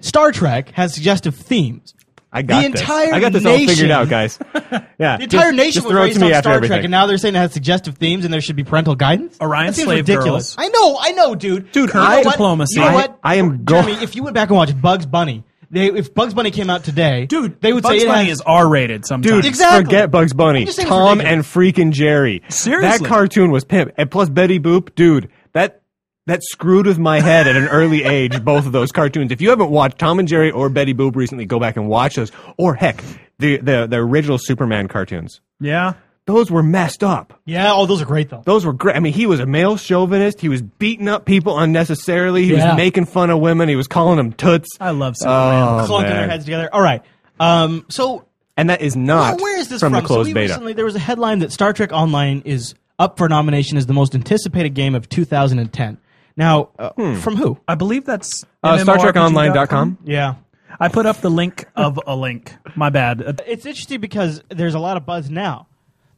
[0.00, 1.94] Star Trek has suggestive themes.
[2.32, 2.80] I got The this.
[2.82, 4.38] entire I got this all figured out, guys.
[5.00, 6.76] Yeah, The entire just, nation just was raised to me on after Star everything.
[6.76, 9.36] Trek, and now they're saying it has suggestive themes and there should be parental guidance.
[9.40, 10.54] Orion that Slave ridiculous.
[10.54, 10.66] Girls.
[10.66, 11.72] I know, I know, dude.
[11.72, 12.74] Dude, you I- Diplomacy.
[12.78, 13.18] You know I- what?
[13.24, 16.50] I am go- if you went back and watched Bugs Bunny, they if Bugs Bunny
[16.50, 19.32] came out today, dude, they would Bugs say Bunny has, is R-rated sometimes.
[19.36, 19.84] Dude, Exactly.
[19.84, 20.60] forget Bugs Bunny.
[20.60, 21.46] I'm just saying it's Tom and ridiculous.
[21.54, 22.42] freaking Jerry.
[22.48, 22.98] Seriously.
[22.98, 23.92] That cartoon was pimp.
[23.96, 25.82] And plus Betty Boop, dude, that
[26.26, 29.32] that screwed with my head at an early age, both of those cartoons.
[29.32, 32.16] If you haven't watched Tom and Jerry or Betty Boop recently, go back and watch
[32.16, 32.30] those.
[32.56, 33.02] Or heck,
[33.38, 35.40] the the, the original Superman cartoons.
[35.60, 35.94] Yeah.
[36.32, 37.38] Those were messed up.
[37.44, 38.42] Yeah, oh, those are great though.
[38.44, 38.94] Those were great.
[38.96, 40.40] I mean, he was a male chauvinist.
[40.40, 42.44] He was beating up people unnecessarily.
[42.44, 42.68] He Yeah.
[42.70, 43.68] was making fun of women.
[43.68, 44.68] He was calling them toots.
[44.80, 45.62] I love Superman.
[45.80, 46.16] Oh, Clunking man.
[46.16, 46.68] their heads together.
[46.72, 47.02] All right.
[47.40, 48.24] Um, so
[48.56, 50.02] And that is not Well, where is this from, from?
[50.02, 50.48] the closed so we beta.
[50.52, 53.94] recently there was a headline that Star Trek Online is up for nomination as the
[53.94, 55.96] most anticipated game of 2010.
[56.36, 57.58] Now, uh, from who?
[57.66, 59.98] I believe that's uh, StarTrekOnline.com.
[60.04, 60.34] Yeah.
[60.78, 62.54] I put up the link of a link.
[62.76, 63.22] My bad.
[63.22, 65.66] Uh, It's interesting because there's a lot of buzz now.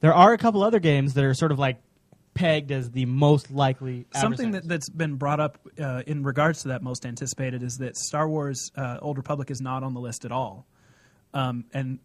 [0.03, 1.81] There are a couple other games that are sort of like
[2.35, 4.07] pegged as the most likely.
[4.15, 7.97] Something that, that's been brought up uh, in regards to that most anticipated is that
[7.97, 10.67] Star Wars uh, Old Republic is not on the list at all.
[11.33, 11.99] Um, and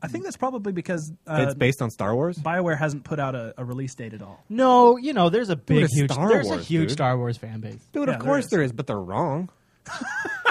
[0.00, 2.38] I think that's probably because uh, it's based on Star Wars.
[2.38, 4.42] BioWare hasn't put out a, a release date at all.
[4.48, 6.90] No, you know, there's a big, it's huge, Star there's a Wars, huge dude.
[6.92, 7.84] Star Wars fan base.
[7.92, 8.50] Dude, Yeah, of course is.
[8.50, 9.48] there is, but they're wrong.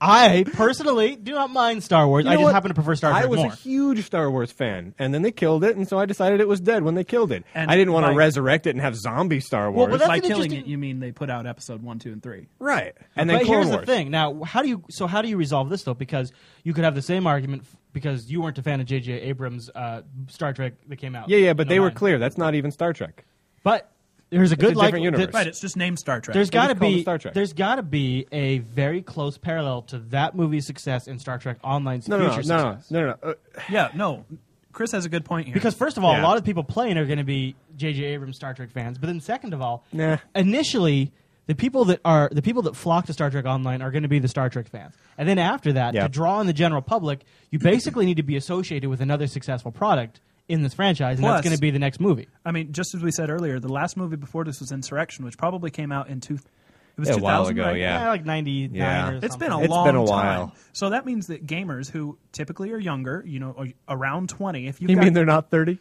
[0.00, 2.24] I personally do not mind Star Wars.
[2.24, 2.54] You I just what?
[2.54, 3.52] happen to prefer Star Trek I was more.
[3.52, 6.48] a huge Star Wars fan, and then they killed it, and so I decided it
[6.48, 7.44] was dead when they killed it.
[7.54, 9.90] And I didn't want to by- resurrect it and have zombie Star Wars.
[9.90, 12.12] but that's By an killing interesting- it, you mean they put out episode one, two,
[12.12, 12.48] and three.
[12.58, 13.80] right, and then but Clone here's Wars.
[13.80, 14.10] the thing.
[14.10, 15.94] Now, how do you so how do you resolve this though?
[15.94, 16.32] Because
[16.64, 19.12] you could have the same argument f- because you weren't a fan of J.J.
[19.20, 21.28] Abrams' uh, Star Trek that came out.
[21.28, 21.94] Yeah, yeah, but in they were 09.
[21.96, 22.18] clear.
[22.18, 23.24] That's not even Star Trek.
[23.64, 23.90] But
[24.30, 25.34] there's a good a like different universe.
[25.34, 26.34] Right, it's just named Star Trek.
[26.34, 27.34] There's got to just call it be Star Trek.
[27.34, 31.58] there's got to be a very close parallel to that movie's success in Star Trek
[31.64, 33.30] Online's No, no, no, future no, no, no, no.
[33.30, 33.34] Uh,
[33.68, 34.24] yeah, no.
[34.72, 35.54] Chris has a good point here.
[35.54, 36.22] Because first of all, Yeah.
[36.22, 38.04] a lot of people playing are going to be J.J.
[38.04, 38.98] Abrams Star Trek fans.
[38.98, 40.18] But then second of all, Nah.
[40.34, 41.10] initially
[41.46, 44.08] the people that are the people that flock to Star Trek Online are going to
[44.08, 44.94] be the Star Trek fans.
[45.18, 46.04] And then after that, Yeah.
[46.04, 49.72] to draw in the general public, you basically need to be associated with another successful
[49.72, 52.28] product in this franchise, and Plus- that's going to be the next movie.
[52.44, 55.38] I mean, just as we said earlier, the last movie before this was Insurrection, which
[55.38, 56.34] probably came out in two.
[56.34, 57.78] It was Yeah, a 2000, while ago, right?
[57.80, 58.08] yeah.
[58.08, 58.74] like ninety nine.
[58.76, 59.10] Yeah.
[59.10, 59.48] or It's something.
[59.48, 60.06] been a It's long been a time.
[60.06, 60.54] while.
[60.72, 64.90] So that means that gamers who typically are younger, you know, around 20, if you've
[64.90, 65.78] you got, mean they're not thirty?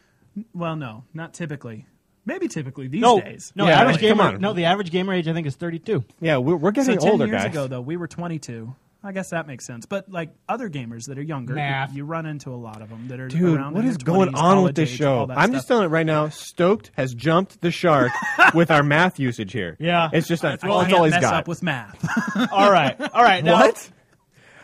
[0.54, 1.88] well, no, not typically.
[2.26, 3.52] Maybe typically these no, days.
[3.56, 3.66] no.
[3.66, 4.24] Yeah, average like, gamer.
[4.24, 4.42] come on.
[4.42, 6.04] No, the average gamer age I think is thirty two.
[6.22, 7.52] Yeah, we're, we're So getting 10 older, years guys.
[7.52, 8.74] ago, though, we were 22.
[9.02, 9.86] I guess that makes sense.
[9.86, 11.94] But like other gamers that are younger, Math.
[11.94, 14.30] you run into a lot of them that are Dude, around what in their going
[14.32, 15.18] 20s, on with college this age, show?
[15.20, 15.56] all that I'm stuff.
[15.56, 16.28] just telling it right now.
[16.30, 18.12] Stoked has jumped the shark
[18.54, 19.78] with our math usage here.
[19.80, 20.10] Yeah.
[20.12, 21.34] it's just that's I all, that's can't all he's mess got.
[21.34, 22.06] up with math.
[22.52, 23.42] all right, all right.
[23.44, 23.90] Now, what?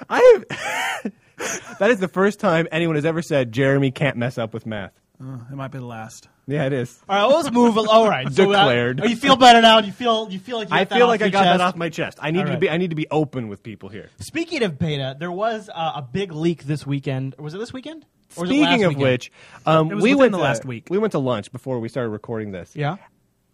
[0.10, 1.14] I have.
[1.80, 4.92] that is the first time anyone has ever said Jeremy can't mess up with math.
[5.22, 6.28] Uh, it might be the last.
[6.46, 7.02] Yeah, it is.
[7.08, 7.78] All right, well, let's move.
[7.78, 9.02] All right, so, uh, Declared.
[9.02, 9.80] oh, you feel better now?
[9.80, 11.44] You feel you feel like you I got that feel off like I your got
[11.44, 11.58] chest?
[11.58, 12.18] that off my chest.
[12.22, 12.60] I need All to right.
[12.60, 12.70] be.
[12.70, 14.10] I need to be open with people here.
[14.20, 17.36] Speaking of beta, there was uh, a big leak this weekend.
[17.40, 18.06] Was it this weekend?
[18.36, 19.04] Or was it last Speaking of weekend?
[19.04, 19.32] which,
[19.66, 20.88] um, It was we within went the to, last week.
[20.90, 22.76] We went to lunch before we started recording this.
[22.76, 22.98] yeah,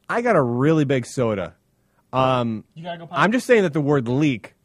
[0.09, 1.53] I got a really big soda.
[2.11, 3.07] Um, you gotta go.
[3.11, 4.55] I'm just saying that the word leak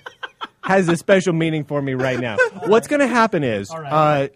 [0.62, 2.36] has a special meaning for me right now.
[2.66, 3.92] What's going to happen is, All right.
[3.92, 4.28] uh,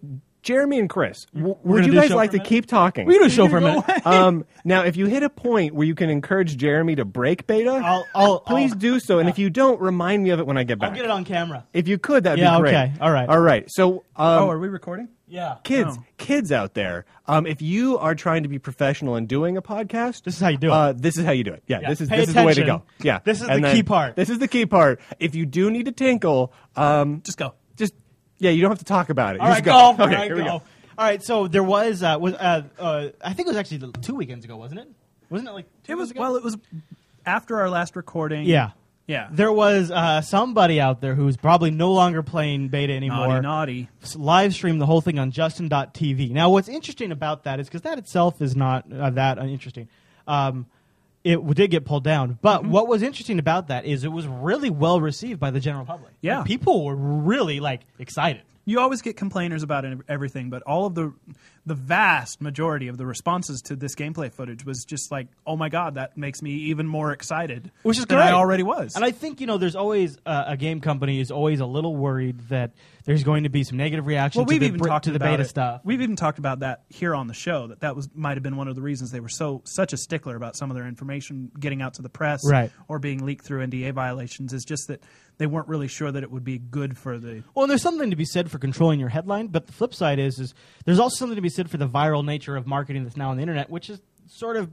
[0.45, 3.07] Jeremy and Chris, w- would you guys like to keep talking?
[3.07, 4.07] we do a show for a minute.
[4.07, 7.71] um, now, if you hit a point where you can encourage Jeremy to break beta,
[7.71, 9.19] I'll, I'll please I'll, do so.
[9.19, 10.91] And if you don't, remind me of it when I get back.
[10.91, 11.65] I'll get it on camera.
[11.73, 12.75] If you could, that'd Yeah, be great.
[12.75, 12.93] okay.
[13.01, 13.29] All right.
[13.29, 13.65] All right.
[13.69, 15.09] So, um, oh, are we recording?
[15.27, 16.05] Yeah, kids, Oh.
[16.19, 20.23] kids out there, um, if you are trying to be professional in doing a podcast,
[20.25, 20.73] This is how you do it.
[20.73, 21.63] Uh, this is how you do it.
[21.67, 21.89] Yeah, Yeah.
[21.89, 22.77] this is Pay this is the way to attention.
[22.77, 23.05] go.
[23.05, 24.15] Yeah, This is And the then- key part.
[24.17, 25.01] This is the key part.
[25.19, 27.55] If you do need to tinkle, um, Just go.
[28.35, 29.41] Just yeah, you don't have to talk about it.
[29.41, 29.93] All You right, just go.
[29.93, 30.47] Okay, All right, here we go.
[30.59, 30.63] go.
[30.97, 34.15] All right, so there was uh, was uh, uh, I think it was actually two
[34.15, 34.89] weekends ago, wasn't it?
[35.31, 36.21] Wasn't it like two It was ago?
[36.21, 36.37] well.
[36.37, 36.57] It was
[37.27, 38.45] after our last recording.
[38.47, 38.73] yeah.
[39.07, 39.29] yeah.
[39.33, 43.41] There was uh, somebody out there who's probably no longer playing beta anymore.
[43.41, 43.89] naughty, naughty.
[44.17, 46.31] live stream the whole thing on Justin.tv.
[46.31, 49.89] Now, what's interesting about that is because that itself is not uh, that uninteresting.
[50.29, 50.67] Um,
[51.25, 52.71] it did get pulled down, but Mm-hmm.
[52.71, 56.13] what was interesting about that is it was really well received by the general public.
[56.21, 56.43] Yeah.
[56.45, 58.43] people were really like excited.
[58.67, 61.13] you always get complainers about everything, but all of the
[61.67, 65.69] the vast majority of the responses to this gameplay footage was just like, "Oh my
[65.71, 68.27] god, that makes me even more excited," which is than great.
[68.29, 68.95] I already was.
[68.97, 71.97] And I think you know, there's always uh, a game company is always a little
[71.97, 72.73] worried that
[73.07, 75.13] there's going to be some negative reaction well, to we've the even br- talked to
[75.13, 75.47] the beta it.
[75.49, 75.81] stuff.
[75.85, 77.67] We've even talked about that here on the show.
[77.69, 79.97] That that was might have been one of the reasons they were so such a
[79.97, 82.71] stickler about some of their information getting out to the press, Right.
[82.89, 84.53] or being leaked through NDA violations.
[84.53, 85.03] Is just that
[85.39, 88.11] they weren't really sure that it would be good for the Well, and there's something
[88.11, 91.17] to be said for controlling your headline, but the flip side is, is there's also
[91.17, 93.71] something to be said for the viral nature of marketing that's now on the internet,
[93.71, 94.71] which is sort of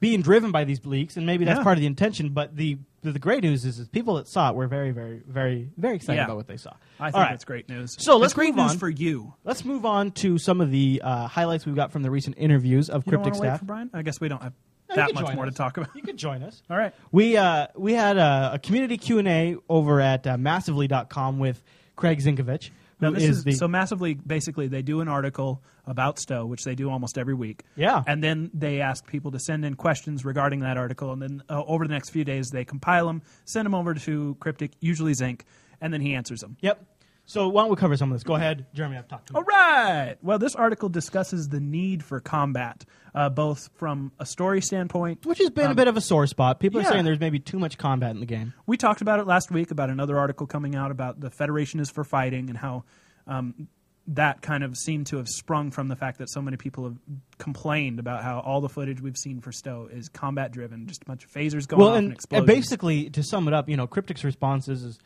[0.00, 1.62] being driven by these leaks, and maybe that's Yeah.
[1.64, 2.30] part of the intention.
[2.30, 5.70] But the the great news is, is people that saw it were very, very, very,
[5.78, 6.24] very excited Yeah.
[6.26, 6.72] about what they saw.
[6.98, 7.30] I think right.
[7.30, 7.96] that's great news.
[7.98, 8.78] So let's great move news on.
[8.78, 9.32] for you.
[9.42, 12.90] Let's move on to some of the uh, highlights we've got from the recent interviews
[12.90, 13.62] of You cryptic staff.
[13.62, 13.88] Brian?
[13.94, 14.52] I guess we don't have
[14.90, 15.52] No, that much more us.
[15.52, 15.96] to talk about.
[15.96, 16.62] You could join us.
[16.68, 16.92] All right.
[17.10, 21.62] We uh, we had a, a community Q and A over at uh, massively.com with
[21.96, 22.68] Craig Zinkievich,
[23.00, 24.14] Now this is is, the so massively.
[24.14, 27.64] Basically, they do an article about Stowe, which they do almost every week.
[27.76, 28.02] Yeah.
[28.06, 31.62] and then they ask people to send in questions regarding that article, and then uh,
[31.64, 35.44] over the next few days, they compile them, send them over to Cryptic, usually Zinc,
[35.80, 36.56] and then he answers them.
[36.60, 36.84] Yep.
[37.30, 38.24] So why don't we cover some of this?
[38.24, 38.96] Go ahead, Jeremy.
[38.96, 40.16] I've talked to All right.
[40.20, 45.24] Well, this article discusses the need for combat, uh, both from a story standpoint.
[45.24, 46.58] which has been a bit of a sore spot.
[46.58, 46.88] People yeah.
[46.88, 48.52] are saying there's maybe too much combat in the game.
[48.66, 51.88] We talked about it last week about another article coming out about the Federation is
[51.88, 52.82] for fighting and how
[53.28, 53.68] um,
[54.08, 56.96] that kind of seemed to have sprung from the fact that so many people have
[57.38, 61.06] complained about how all the footage we've seen for Stowe is combat driven, just a
[61.06, 63.76] bunch of phasers going well, off and, and, and basically, to sum it up, you
[63.76, 64.98] know, Cryptic's responses is,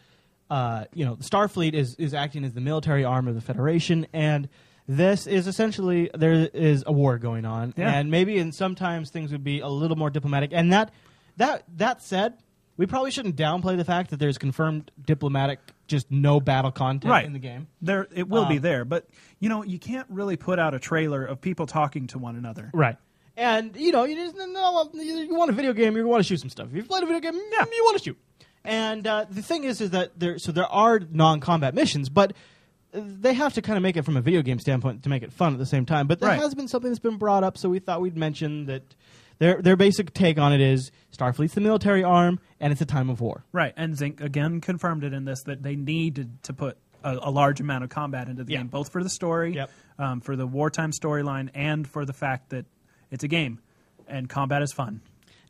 [0.50, 4.48] uh, you know, Starfleet is is acting as the military arm of the Federation, and
[4.87, 7.90] this is essentially there is a war going on, Yeah.
[7.94, 10.50] and maybe and sometimes things would be a little more diplomatic.
[10.52, 10.92] And that
[11.38, 12.35] that that said,
[12.76, 17.24] we probably shouldn't downplay the fact that there's confirmed diplomatic, just no battle content Right.
[17.24, 17.66] in the game.
[17.80, 19.09] there, it will be Um, there, but
[19.40, 22.70] you know you can't really put out a trailer of people talking to one another.
[22.74, 22.96] Right.
[23.37, 26.38] And you know, you just no, you want a video game, you want to shoot
[26.40, 26.68] some stuff.
[26.68, 28.18] If you've played a video game, yeah, you want to shoot.
[28.64, 32.33] And uh, the thing is, is that there so there are non-combat missions, but
[32.92, 35.33] they have to kind of make it from a video game standpoint to make it
[35.33, 36.07] fun at the same time.
[36.07, 36.38] But there Right.
[36.40, 38.83] has been something that's been brought up, so we thought we'd mention that
[39.38, 43.11] their their basic take on it is Starfleet's the military arm, and it's a time
[43.11, 43.44] of war.
[43.53, 47.31] Right, and Zinc again confirmed it in this that they needed to put a, a
[47.31, 48.59] large amount of combat into the Yeah.
[48.59, 49.70] game, both for the story, Yep.
[49.98, 52.64] um, for the wartime storyline, and for the fact that
[53.11, 53.59] it's a game
[54.09, 55.00] and combat is fun.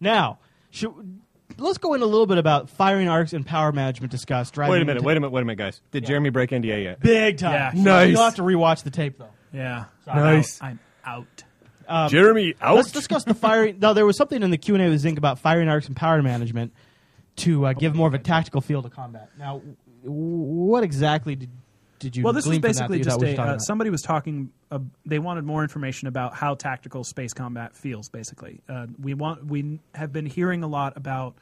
[0.00, 0.38] Now,
[0.70, 1.20] should,
[1.58, 4.56] let's go in a little bit about firing arcs and power management discussed.
[4.56, 5.80] Wait a minute, wait a minute, wait a minute, guys.
[5.90, 7.00] Did Jeremy break NDA yet?
[7.00, 7.52] Big time.
[7.76, 7.82] Yeah.
[7.82, 8.10] Nice.
[8.10, 9.28] You'll have to rewatch the tape though.
[9.52, 10.60] Yeah, Nice.
[10.60, 11.44] I'm out.
[12.10, 12.76] Jeremy out.
[12.76, 13.78] Let's discuss the firing.
[13.78, 15.94] No, there was something in the Q and A with Zinc about firing arcs and
[15.94, 16.72] power management
[17.36, 19.28] to uh, give more of a tactical feel to combat.
[19.38, 19.60] Now,
[20.02, 21.50] w- what exactly did
[21.98, 22.24] did you?
[22.24, 24.50] Well, this was basically just thought we should a, uh, somebody was talking.
[24.70, 28.08] Uh, they wanted more information about how tactical space combat feels.
[28.08, 31.34] Basically, uh, we want we have been hearing a lot about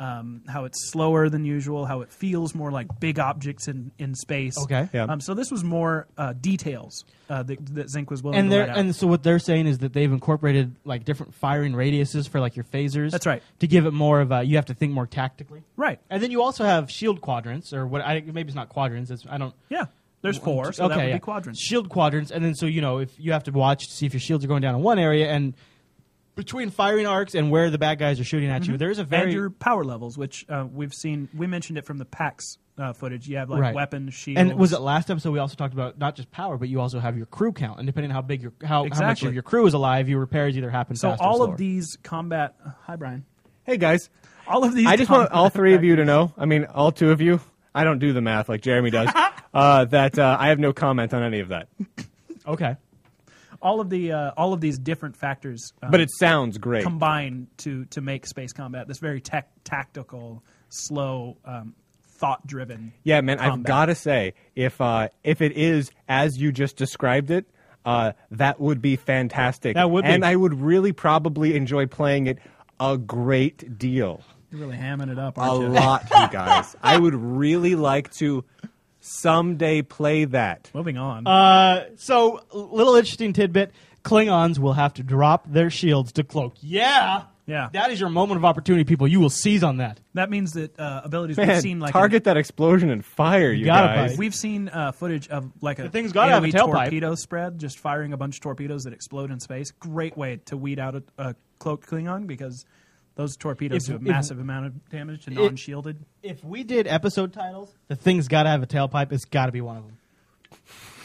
[0.00, 4.14] um, how it's slower than usual, how it feels more like big objects in, in
[4.14, 4.56] space.
[4.58, 4.88] Okay.
[4.94, 5.04] Yeah.
[5.04, 8.56] Um, so this was more uh, details uh, that, that Zinc was willing and to
[8.56, 8.78] they're let out.
[8.78, 12.56] and so what they're saying is that they've incorporated like different firing radiuses for like
[12.56, 13.10] your phasers.
[13.10, 13.42] That's right.
[13.58, 15.62] To give it more of a, you have to think more tactically.
[15.76, 16.00] right.
[16.08, 18.00] And then you also have shield quadrants, or what?
[18.00, 19.10] I, maybe it's not quadrants.
[19.10, 19.54] It's, I don't.
[19.68, 19.84] Yeah.
[20.22, 21.16] There's four, so okay, that would yeah.
[21.16, 21.62] be quadrants.
[21.62, 24.12] Shield quadrants, and then so you know if you have to watch to see if
[24.12, 25.54] your shields are going down in one area, and
[26.40, 29.22] between firing arcs and where the bad guys are shooting at you, there's a very
[29.24, 31.28] and very your power levels, which uh, we've seen.
[31.34, 33.28] We mentioned it from the PAX uh, footage.
[33.28, 33.74] You have like Right.
[33.74, 34.40] weapons, shields.
[34.40, 36.98] and was it last episode we also talked about not just power, but you also
[36.98, 39.42] have your crew count, and depending on how big your how, how much of your
[39.42, 41.52] crew is alive, your repairs either happen so faster or all slower.
[41.52, 42.54] of these combat.
[42.86, 43.26] Hi, Brian.
[43.64, 44.08] hey guys,
[44.46, 44.86] All of these.
[44.86, 46.32] I just want all three of you to know.
[46.38, 47.40] I mean, all two of you.
[47.74, 49.10] I don't do the math like Jeremy does.
[49.54, 51.68] uh, that uh, I have no comment on any of that.
[52.46, 52.76] okay.
[53.62, 56.82] All of the uh, all of these different factors, uh, But it sounds great.
[56.84, 62.92] combine to to make space combat this very tech, tactical, slow, um, thought driven.
[63.02, 67.30] Yeah, man, I've got to say, if uh, if it is as you just described
[67.30, 67.46] it,
[67.84, 69.74] uh, that would be fantastic.
[69.74, 70.10] That would be.
[70.10, 72.38] and I would really probably enjoy playing it
[72.78, 75.68] a great deal, You're really hamming it up, a you?
[75.68, 76.74] lot, you guys.
[76.82, 78.42] I would really like to
[79.00, 80.70] someday play that.
[80.74, 81.26] Moving on.
[81.26, 83.72] Uh, so little interesting tidbit:
[84.04, 86.54] Klingons will have to drop their shields to cloak.
[86.60, 87.24] Yeah.
[87.46, 87.68] Yeah.
[87.72, 89.08] That is your moment of opportunity, people.
[89.08, 89.98] You will seize on that.
[90.14, 93.64] that means that uh, abilities Man, we've seen like target that explosion and fire, you
[93.64, 94.10] gotta guys.
[94.12, 94.18] bite.
[94.20, 96.82] We've seen uh, footage of like a The thing's gotta have a AoE tailpipe.
[96.84, 99.72] torpedo spread, just firing a bunch of torpedoes that explode in space.
[99.72, 102.64] Great way to weed out a, a cloaked Klingon because
[103.20, 105.98] those torpedoes If- do a if- massive amount of damage to non-shielded.
[106.22, 109.12] If we did episode titles, the thing's got to have a tailpipe.
[109.12, 109.96] It's got to be one of them.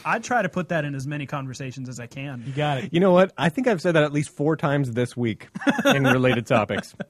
[0.05, 2.43] I try to put that in as many conversations as I can.
[2.45, 2.93] You got it.
[2.93, 3.33] You know what?
[3.37, 5.47] I think I've said that at least four times this week
[5.83, 6.95] in related topics.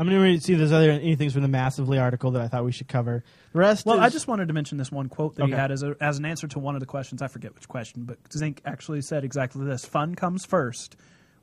[0.00, 2.64] I'm going to see if there's other anything from the Massively article that I thought
[2.64, 3.24] we should cover.
[3.52, 5.60] The rest Well, is, I just wanted to mention this one quote that he Okay.
[5.60, 7.20] had as, a, as an answer to one of the questions.
[7.20, 10.94] I forget which question, but Zink actually said exactly this Fun comes first,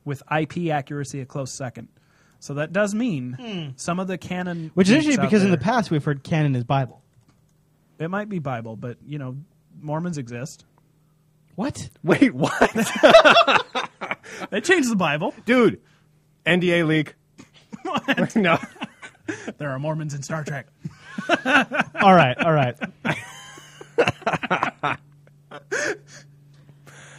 [0.06, 1.88] with IP accuracy a close second.
[2.38, 4.70] So that does mean some of the canon.
[4.74, 7.02] which is geeks interesting out because in the there- past we've heard canon is Bible.
[7.98, 9.36] It might be Bible, but, you know,
[9.80, 10.64] Mormons exist.
[11.54, 11.88] What?
[12.02, 12.52] Wait, what?
[14.50, 15.32] They changed the Bible.
[15.46, 15.80] Dude,
[16.44, 17.14] NDA leak.
[18.36, 18.58] no.
[19.56, 20.66] There are Mormons in Star Trek.
[21.94, 22.76] all right, all right.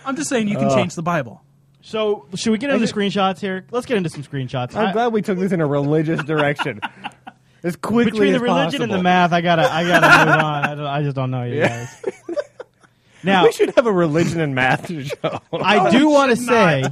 [0.06, 1.42] I'm just saying you Uh, can change the Bible.
[1.88, 3.66] So should we get into the screenshots here?
[3.72, 4.76] Let's get into some screenshots.
[4.76, 6.82] I'm I- glad we took this in a religious direction.
[7.64, 10.64] As quickly between as the religion and the math, I gotta, I gotta move on.
[10.66, 12.02] I, don't, I just don't know you guys.
[13.24, 15.42] Now, We should have a religion and math show.
[15.52, 16.84] I do want to say,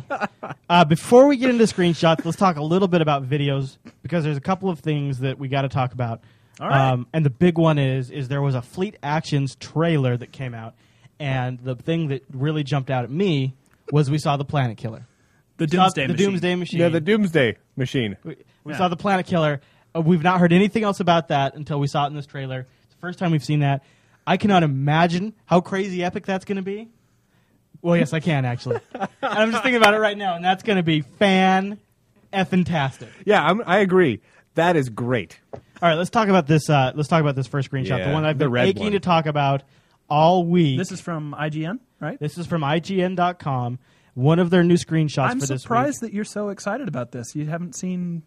[0.67, 4.35] uh, before we get into screenshots, let's talk a little bit about videos because there's
[4.35, 6.21] a couple of things that we got to talk about.
[6.59, 6.91] All right.
[6.91, 10.55] Um, and the big one is is there was a Fleet Actions trailer that came
[10.55, 10.73] out,
[11.19, 13.53] and the thing that really jumped out at me
[13.91, 15.07] was we saw the Planet Killer.
[15.57, 16.29] The Saw Doomsday the Machine.
[16.29, 16.79] Doomsday Machine.
[16.79, 18.17] yeah, the Doomsday Machine.
[18.23, 18.77] We, we Yeah.
[18.77, 19.61] saw the Planet Killer.
[19.95, 22.67] Uh, we've not heard anything else about that until we saw it in this trailer.
[22.83, 23.83] It's the first time we've seen that.
[24.27, 26.89] I cannot imagine how crazy epic that's going to be.
[27.81, 28.79] Well, yes, I can actually.
[28.93, 31.79] and I'm just thinking about it right now, and that's going to be fan
[32.33, 33.09] effing tastic.
[33.25, 34.21] Yeah, I'm, I agree.
[34.55, 35.39] That is great.
[35.53, 36.69] All right, let's talk about this.
[36.69, 38.83] Uh, let's talk about this first screenshot, the Yeah, one I've the been red aching
[38.83, 38.91] one.
[38.93, 39.63] to talk about
[40.09, 40.77] all week.
[40.79, 42.19] This is from IGN, right?
[42.19, 43.79] This is from IGN.com.
[44.13, 46.11] One of their new screenshots I'm for this surprised week.
[46.11, 47.35] that you're so excited about this.
[47.35, 48.23] You haven't seen.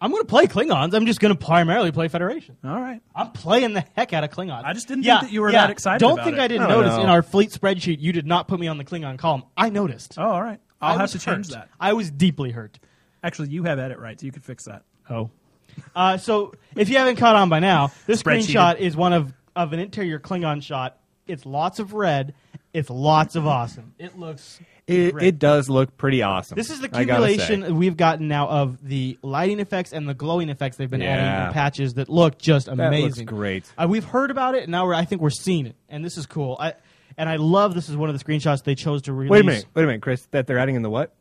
[0.00, 0.94] I'm going to play Klingons.
[0.94, 2.56] I'm just going to primarily play Federation.
[2.64, 3.00] All right.
[3.14, 4.64] I'm playing the heck out of Klingons.
[4.64, 5.62] I just didn't Yeah, think that you were yeah.
[5.62, 6.40] that excited Don't about think it.
[6.40, 7.02] I didn't I notice know.
[7.02, 9.42] in our fleet spreadsheet you did not put me on the Klingon column.
[9.56, 10.14] I noticed.
[10.16, 10.60] Oh, all right.
[10.80, 11.54] I'll I have was to change hurt.
[11.54, 11.68] that.
[11.80, 12.78] I was deeply hurt.
[13.24, 14.22] Actually, you have edit rights.
[14.22, 14.82] You could fix that.
[15.10, 15.30] Oh.
[15.94, 19.72] Uh, so if you haven't caught on by now, this screenshot is one of, of
[19.72, 20.98] an interior Klingon shot.
[21.26, 22.34] It's lots of red.
[22.74, 23.94] It's lots of awesome.
[23.98, 25.26] It looks It, great.
[25.28, 26.56] it does look pretty awesome.
[26.56, 27.34] This is the I gotta say.
[27.34, 31.24] accumulation we've gotten now of the lighting effects and the glowing effects they've been adding
[31.24, 31.46] Yeah.
[31.48, 33.04] in patches that look just That amazing.
[33.08, 33.64] looks great.
[33.78, 36.18] Uh, we've heard about it, and now we're, I think we're seeing it, and this
[36.18, 36.56] is cool.
[36.60, 36.74] I,
[37.16, 39.30] and I love this is one of the screenshots they chose to release.
[39.30, 39.66] Wait a minute.
[39.74, 40.26] Wait a minute, Chris.
[40.30, 41.12] That they're adding in the what?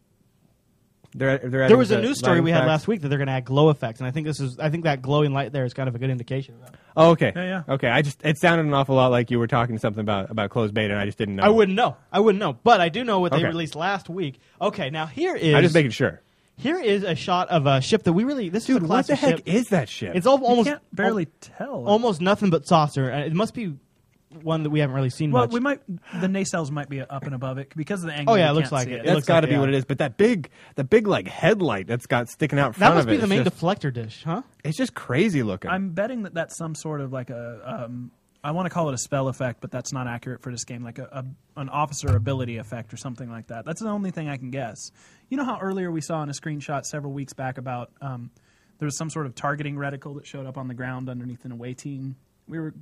[1.17, 2.67] They're, they're There was a the news story we had effects?
[2.69, 4.69] last week that they're going to add glow effects, and I think this is I
[4.69, 6.75] think that glowing light there is kind of a good indication of that.
[6.95, 7.31] Oh, okay.
[7.35, 7.73] Yeah, yeah.
[7.73, 7.87] Okay.
[7.89, 10.73] I just it sounded an awful lot like you were talking something about about closed
[10.73, 11.43] beta, and I just didn't know.
[11.43, 11.97] I wouldn't know.
[12.11, 14.39] I wouldn't know, but I do know what they released last week.
[14.61, 16.21] Okay, now here is I'm just making sure.
[16.55, 19.07] here is a shot of a ship that we really this is Dude, a what
[19.07, 19.47] the heck ship.
[19.47, 20.15] is that ship?
[20.15, 21.85] It's all, You almost can't barely tell.
[21.87, 23.09] almost nothing but saucer.
[23.09, 23.73] and It must be
[24.43, 25.51] one that we haven't really seen well, much.
[25.51, 25.81] we might.
[25.87, 28.33] The nacelles might be up and above it because of the angle.
[28.33, 28.97] Oh, yeah, we it looks can't like see it.
[28.97, 29.85] It that's looks got to like be they what it is.
[29.85, 33.05] But that big, the big like headlight that's got sticking out from that front must
[33.05, 33.21] of be it.
[33.21, 34.41] the main just, deflector dish, huh?
[34.63, 35.69] it's just crazy looking.
[35.71, 37.83] I'm betting that that's some sort of like a.
[37.85, 38.11] Um,
[38.43, 40.83] I want to call it a spell effect, but that's not accurate for this game.
[40.83, 43.65] Like a, a an officer ability effect or something like that.
[43.65, 44.91] That's the only thing I can guess.
[45.29, 48.31] You know how earlier we saw in a screenshot several weeks back about um,
[48.79, 51.51] there was some sort of targeting reticle that showed up on the ground underneath an
[51.51, 52.15] away team.
[52.47, 52.73] We were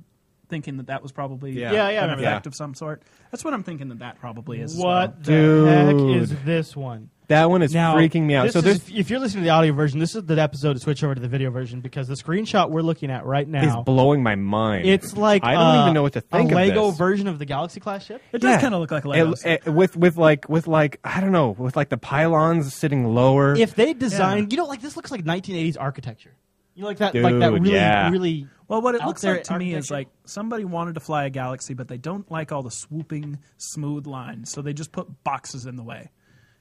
[0.48, 1.72] thinking that that was probably Yeah.
[1.72, 2.48] Yeah, yeah, I an remember effect that.
[2.48, 3.02] of some sort.
[3.30, 4.74] That's what I'm thinking that that probably is.
[4.74, 5.66] as What Dude.
[5.66, 7.10] the heck is this one?
[7.28, 8.44] that one is Now, freaking me out.
[8.44, 10.78] this So is- if you're listening to the audio version, this is the episode to
[10.78, 13.84] switch over to the video version because the screenshot we're looking at right now, is
[13.84, 14.86] blowing my mind.
[14.86, 16.98] it's like I don't uh, even know what to think a of Lego this.
[16.98, 18.22] version of the Galaxy class ship.
[18.32, 18.60] It does Yeah.
[18.60, 19.32] kind of look like a Lego.
[19.44, 23.04] It- it- with with like with like I don't know with like the pylons sitting
[23.12, 23.56] lower.
[23.56, 26.34] If they designed, you know, like this looks like 1980s architecture.
[26.76, 28.10] You know, like that, like that Dude, really, yeah.
[28.10, 28.46] really.
[28.68, 31.74] Well, what it looks like to me is like somebody wanted to fly a galaxy,
[31.74, 35.76] but they don't like all the swooping, smooth lines, so they just put boxes in
[35.76, 36.10] the way,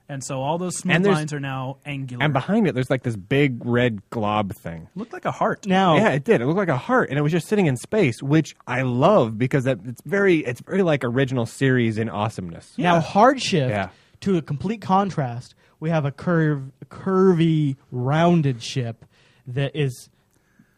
[0.08, 2.24] and so all those smooth And there's- lines are now angular.
[2.24, 4.88] and behind it, there's like this big red glob thing.
[4.94, 5.66] looked like a heart.
[5.66, 6.42] Now, Yeah, it did.
[6.42, 9.40] It looked like a heart, and it was just sitting in space, which I love
[9.40, 12.78] because that it's very it's very like original series in awesomeness.
[12.78, 13.90] Now, hard shift Yeah.
[14.22, 19.06] to a complete contrast, we have a curve, curvy, rounded ship
[19.48, 20.10] that is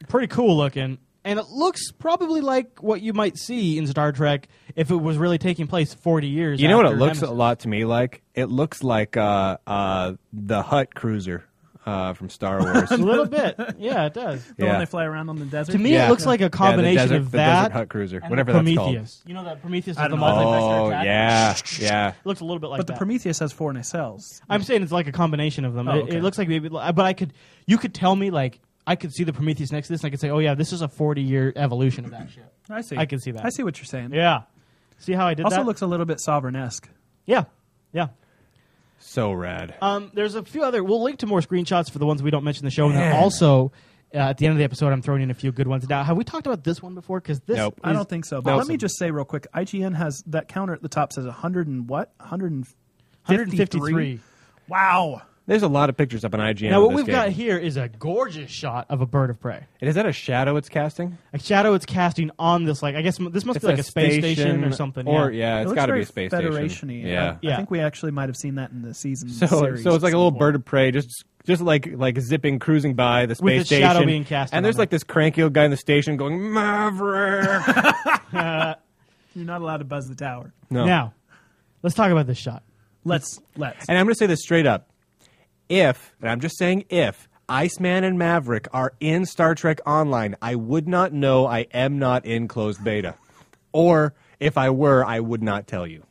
[0.08, 4.48] pretty cool looking, and it looks probably like what you might see in Star Trek
[4.76, 6.62] if it was really taking place 40 years.
[6.62, 7.30] You know what it looks Nemesis.
[7.30, 8.22] a lot to me like?
[8.34, 11.44] It looks like uh, uh, the Hutt cruiser
[11.86, 12.92] uh, from Star Wars.
[12.92, 14.44] A little bit, yeah, it does.
[14.58, 14.72] The Yeah.
[14.72, 15.72] one they fly around on the desert.
[15.72, 16.08] To me, Yeah.
[16.08, 18.30] it looks like a Yeah, the combination desert- of the that desert hut cruiser, and
[18.30, 18.88] whatever the that's called.
[18.94, 19.24] Prometheus.
[19.26, 22.10] You know that Prometheus I is the don't multi-vector oh yeah, yeah.
[22.10, 22.94] It looks a little bit like but the.
[22.94, 24.42] Prometheus has four nacelles.
[24.50, 25.88] I'm saying it's like a combination of them.
[25.88, 27.32] Oh, It- it, looks like maybe, but I could,
[27.66, 30.12] you could tell me like I could see the Prometheus next to this, and I
[30.12, 32.52] could say, oh yeah, this is a 40 year evolution of that ship.
[32.70, 32.98] I see.
[32.98, 33.46] I can see that.
[33.46, 34.14] I see what you're saying.
[34.14, 34.44] Yeah.
[34.98, 35.48] See how I did that?
[35.48, 35.66] Also that?
[35.66, 36.90] looks a little bit sovereign esque.
[37.26, 37.44] yeah,
[37.92, 38.08] yeah.
[39.00, 39.76] So rad.
[39.80, 40.84] Um, there's a few other.
[40.84, 42.96] We'll link to more screenshots for the ones we don't mention in the show, and
[42.96, 43.22] then Man.
[43.22, 43.72] also
[44.14, 45.88] uh, at the end of the episode, I'm throwing in a few good ones.
[45.88, 47.20] Now, have we talked about this one before?
[47.20, 47.80] Because this, Nope.
[47.84, 48.42] I is don't think so.
[48.42, 48.78] But let me awesome.
[48.80, 52.14] just say real quick, IGN has that counter at the top says 100 and what?
[52.18, 53.36] 153.
[53.36, 54.20] 153.
[54.68, 55.22] Wow.
[55.48, 56.70] There's a lot of pictures up on IGN.
[56.72, 59.64] Now, what this we've got here is a gorgeous shot of a bird of prey.
[59.80, 61.18] And is that a shadow it's casting?
[61.32, 63.80] A shadow it's casting on this, like I guess m- this must It's be like
[63.80, 65.08] a, space station, or something.
[65.08, 65.56] Or yeah.
[65.56, 66.68] yeah, It it's looks got to be a space Federation-y.
[66.68, 67.08] station.
[67.08, 67.32] Yeah.
[67.32, 67.54] I, Yeah.
[67.54, 69.30] I think we actually might have seen that in the season.
[69.30, 71.88] So, series so it's like at a little some bird of prey, just just like
[71.96, 74.80] like zipping, cruising by the space With the station, shadow being cast and there's it.
[74.80, 77.48] like this cranky old guy in the station going Maverick.
[78.34, 80.52] You're not allowed to buzz the tower.
[80.70, 81.14] no, Now,
[81.84, 82.64] let's talk about this shot.
[83.06, 83.88] Let's let's.
[83.88, 84.90] and I'm going to say this straight up:
[85.70, 87.28] if, and I'm just saying if.
[87.50, 90.36] Iceman and Maverick are in Star Trek Online.
[90.42, 93.16] I would not know I am not in closed beta.
[93.72, 96.04] Or if I were, I would not tell you.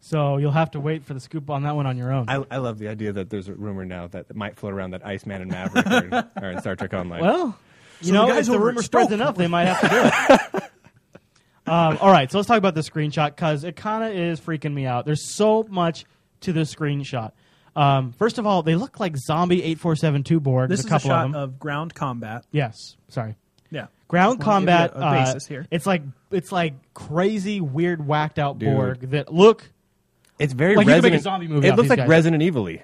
[0.00, 2.24] So you'll have to wait for the scoop on that one on your own.
[2.28, 4.92] I, I love the idea that there's a rumor now that it might float around
[4.92, 6.12] that Iceman and Maverick are in,
[6.44, 7.20] are in Star Trek Online.
[7.20, 7.58] well,
[8.00, 9.80] you So know, the guys if the rumor at spreads Stoke- enough, they might have
[9.82, 10.62] to do it.
[11.72, 14.72] um, all right, so let's talk about the screenshot because it kind of is freaking
[14.72, 15.04] me out.
[15.04, 16.04] There's so much
[16.40, 17.32] to this screenshot.
[17.78, 20.68] Um, first of all, they look like zombie eight four seven two Borg.
[20.68, 22.44] this a is a couple shot of of, ground combat.
[22.50, 23.36] yes, sorry.
[23.70, 23.86] Yeah.
[24.08, 24.90] Ground Just wanna give you combat.
[24.94, 25.66] a- a uh, basis here.
[25.70, 28.74] It's like it's like crazy, weird, whacked out Dude.
[28.74, 29.70] Borg that look.
[30.38, 31.22] It's very Like you could make a Resident.
[31.22, 32.08] zombie movie it of looks these like guys.
[32.08, 32.82] Resident Evil-y.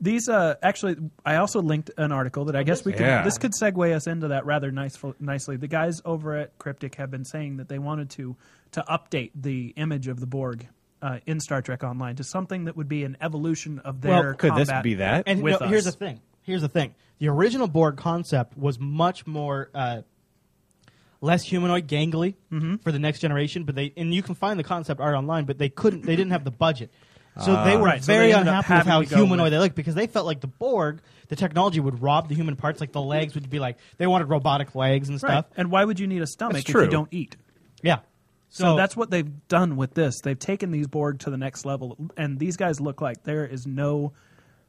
[0.00, 3.22] These uh actually I also linked an article that I guess we could Yeah.
[3.22, 5.56] this could segue us into that rather nice nicely.
[5.56, 8.36] The guys over at Cryptic have been saying that they wanted to
[8.72, 10.66] to update the image of the Borg
[11.04, 14.34] uh, in Star Trek Online to something that would be an evolution of their Well,
[14.34, 14.82] Could this combat.
[14.84, 15.24] be that?
[15.26, 16.20] And with no, here's the thing.
[16.42, 16.94] Here's the thing.
[17.18, 20.00] The original Borg concept was much more uh,
[21.20, 22.76] less humanoid, gangly Mm-hmm.
[22.76, 23.64] for the next generation.
[23.64, 26.04] But they and you can find the concept art online, but they couldn't.
[26.04, 26.90] They didn't have the budget.
[27.44, 29.96] So they were Right, so very they unhappy with how humanoid with- they looked because
[29.96, 32.80] they felt like the Borg, the technology would rob the human parts.
[32.80, 35.30] Like the legs would be like they wanted robotic legs and Right.
[35.30, 35.46] stuff.
[35.56, 37.36] And why would you need a stomach if you don't eat?
[37.82, 37.98] Yeah.
[38.56, 40.20] So, that's what they've done with this.
[40.22, 43.66] They've taken these Borg to the next level, and these guys look like there is
[43.66, 44.12] no,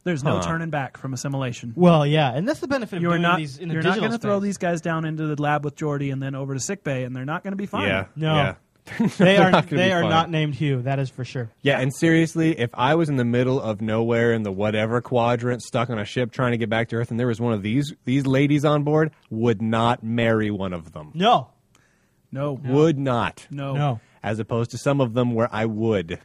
[0.03, 0.41] there's no Huh.
[0.41, 1.73] turning back from assimilation.
[1.75, 4.11] well, yeah, and that's the benefit of You're doing not, these in you're not going
[4.11, 6.83] to throw these guys down into the lab with Geordi and then over to sick
[6.83, 7.88] bay, and they're not going to be fine.
[7.88, 8.05] Yeah.
[8.15, 8.36] No.
[8.36, 8.55] Yeah.
[9.17, 10.09] They are not they are fine.
[10.11, 10.83] not named Hugh.
[10.83, 11.49] That is for sure.
[11.63, 15.63] Yeah, and seriously, if I was in the middle of nowhere in the whatever quadrant,
[15.63, 17.63] stuck on a ship trying to get back to Earth, and there was one of
[17.63, 21.09] these these ladies on board, would not marry one of them.
[21.15, 21.47] No,
[22.36, 23.47] No, Would not.
[23.49, 23.99] no, no.
[24.21, 26.19] As opposed to some of them where I would.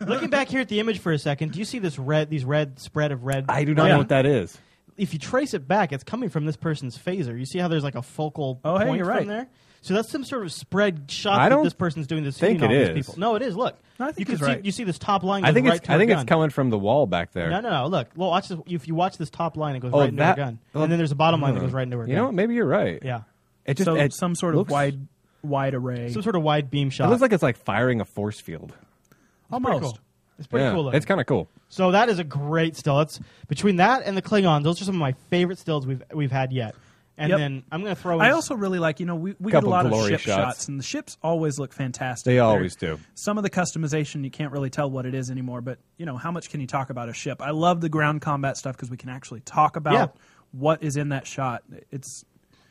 [0.00, 2.44] Looking back here at the image for a second, do you see this red, these
[2.44, 3.46] red spread of red?
[3.48, 3.92] I do not Yeah.
[3.92, 4.58] know what that is.
[4.96, 7.38] If you trace it back, it's coming from this person's phaser.
[7.38, 9.26] You see how there's like a focal Oh, hey, point you're from right.
[9.26, 9.46] there.
[9.82, 12.60] So that's some sort of spread shot I that don't this person's doing this think
[12.60, 13.06] shooting it all these is.
[13.06, 13.20] people.
[13.20, 13.54] No, it is.
[13.56, 14.64] Look, I think you can he's see right.
[14.64, 15.44] you see this top line.
[15.44, 16.20] I goes think right it's to I her think gun.
[16.20, 17.50] it's coming from the wall back there.
[17.50, 17.86] No, no, no.
[17.88, 18.58] Look, well, watch this.
[18.66, 20.82] If you watch this top line, it goes Oh, right into that- her gun, oh,
[20.84, 21.66] and then there's a bottom line that hmm.
[21.66, 22.16] goes right into her You gun.
[22.16, 22.34] know what?
[22.34, 22.98] Maybe you're right.
[23.04, 23.22] Yeah,
[23.66, 25.06] It just so it some sort of looks- wide,
[25.44, 26.10] wide array.
[26.10, 27.04] some sort of wide beam shot.
[27.04, 27.10] It shot.
[27.10, 28.68] looks like it's like firing a force field.
[28.70, 29.82] pretty Almost.
[29.82, 29.98] cool.
[30.38, 30.84] It's pretty yeah, cool.
[30.84, 30.96] looking.
[30.96, 31.48] It's kind of cool.
[31.68, 33.00] So that is a great still.
[33.00, 34.64] It's between that and the Klingon.
[34.64, 36.74] Those are some of my favorite stills we've we've had yet.
[37.16, 37.38] And Yep.
[37.38, 38.16] then I'm going to throw.
[38.16, 40.42] In I also really like, you know, we, we get a lot of ship shots.
[40.42, 40.68] shots.
[40.68, 42.24] and the ships always look fantastic.
[42.24, 42.98] They They're- always do.
[43.14, 46.16] Some of the customization, you can't really tell what it is anymore, but, you know,
[46.16, 47.40] how much can you talk about a ship?
[47.40, 50.06] I love the ground combat stuff because we can actually talk about Yeah.
[50.50, 51.62] what is in that shot.
[51.92, 52.24] It's,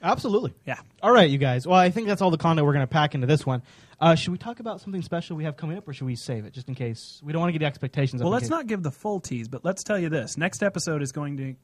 [0.04, 0.54] absolutely.
[0.66, 0.80] yeah.
[1.02, 1.66] All right, you guys.
[1.66, 3.64] Well, I think that's all the content we're going to pack into this one.
[4.00, 6.46] Uh, should we talk about something special we have coming up, or should we save
[6.46, 8.22] it just in case we don't want to get the expectations?
[8.22, 10.38] up Well, let's case- not give the full tease, but let's tell you this.
[10.38, 11.56] Next episode is going to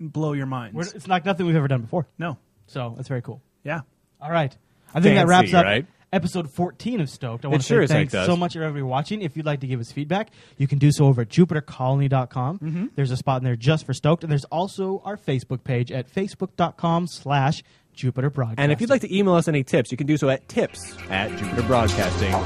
[0.00, 0.76] blow your minds.
[0.76, 2.38] We're, it's like nothing we've ever done before, no.
[2.66, 3.42] so that's very cool.
[3.64, 3.80] Yeah.
[4.20, 4.56] All right,
[4.94, 5.86] I think that wraps up right?
[6.12, 7.44] episode 14 of Stoked.
[7.44, 8.26] I want It to sure say as heck thanks does.
[8.26, 9.20] so much for everybody watching.
[9.22, 12.58] If you'd like to give us feedback, you can do so over at jupitercolony.com.
[12.58, 12.86] Mm-hmm.
[12.94, 16.12] There's a spot in there just for Stoked, and there's also our Facebook page at
[16.12, 17.62] facebook.com slash
[17.98, 18.62] Jupiter Broadcasting.
[18.62, 20.96] And if you'd like to email us any tips, you can do so at tips
[21.10, 22.40] at jupiterbroadcasting.com.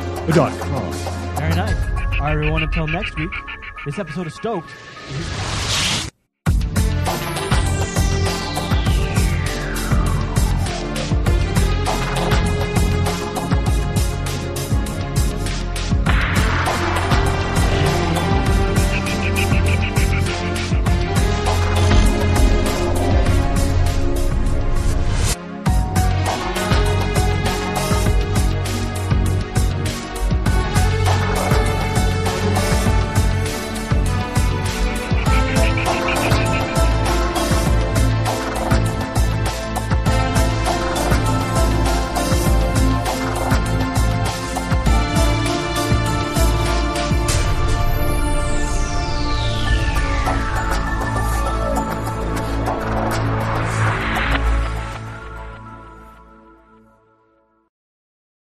[0.75, 1.77] Oh, Very nice.
[2.15, 3.31] All right, everyone, until next week,
[3.85, 4.71] this episode of Stoked
[5.11, 5.82] is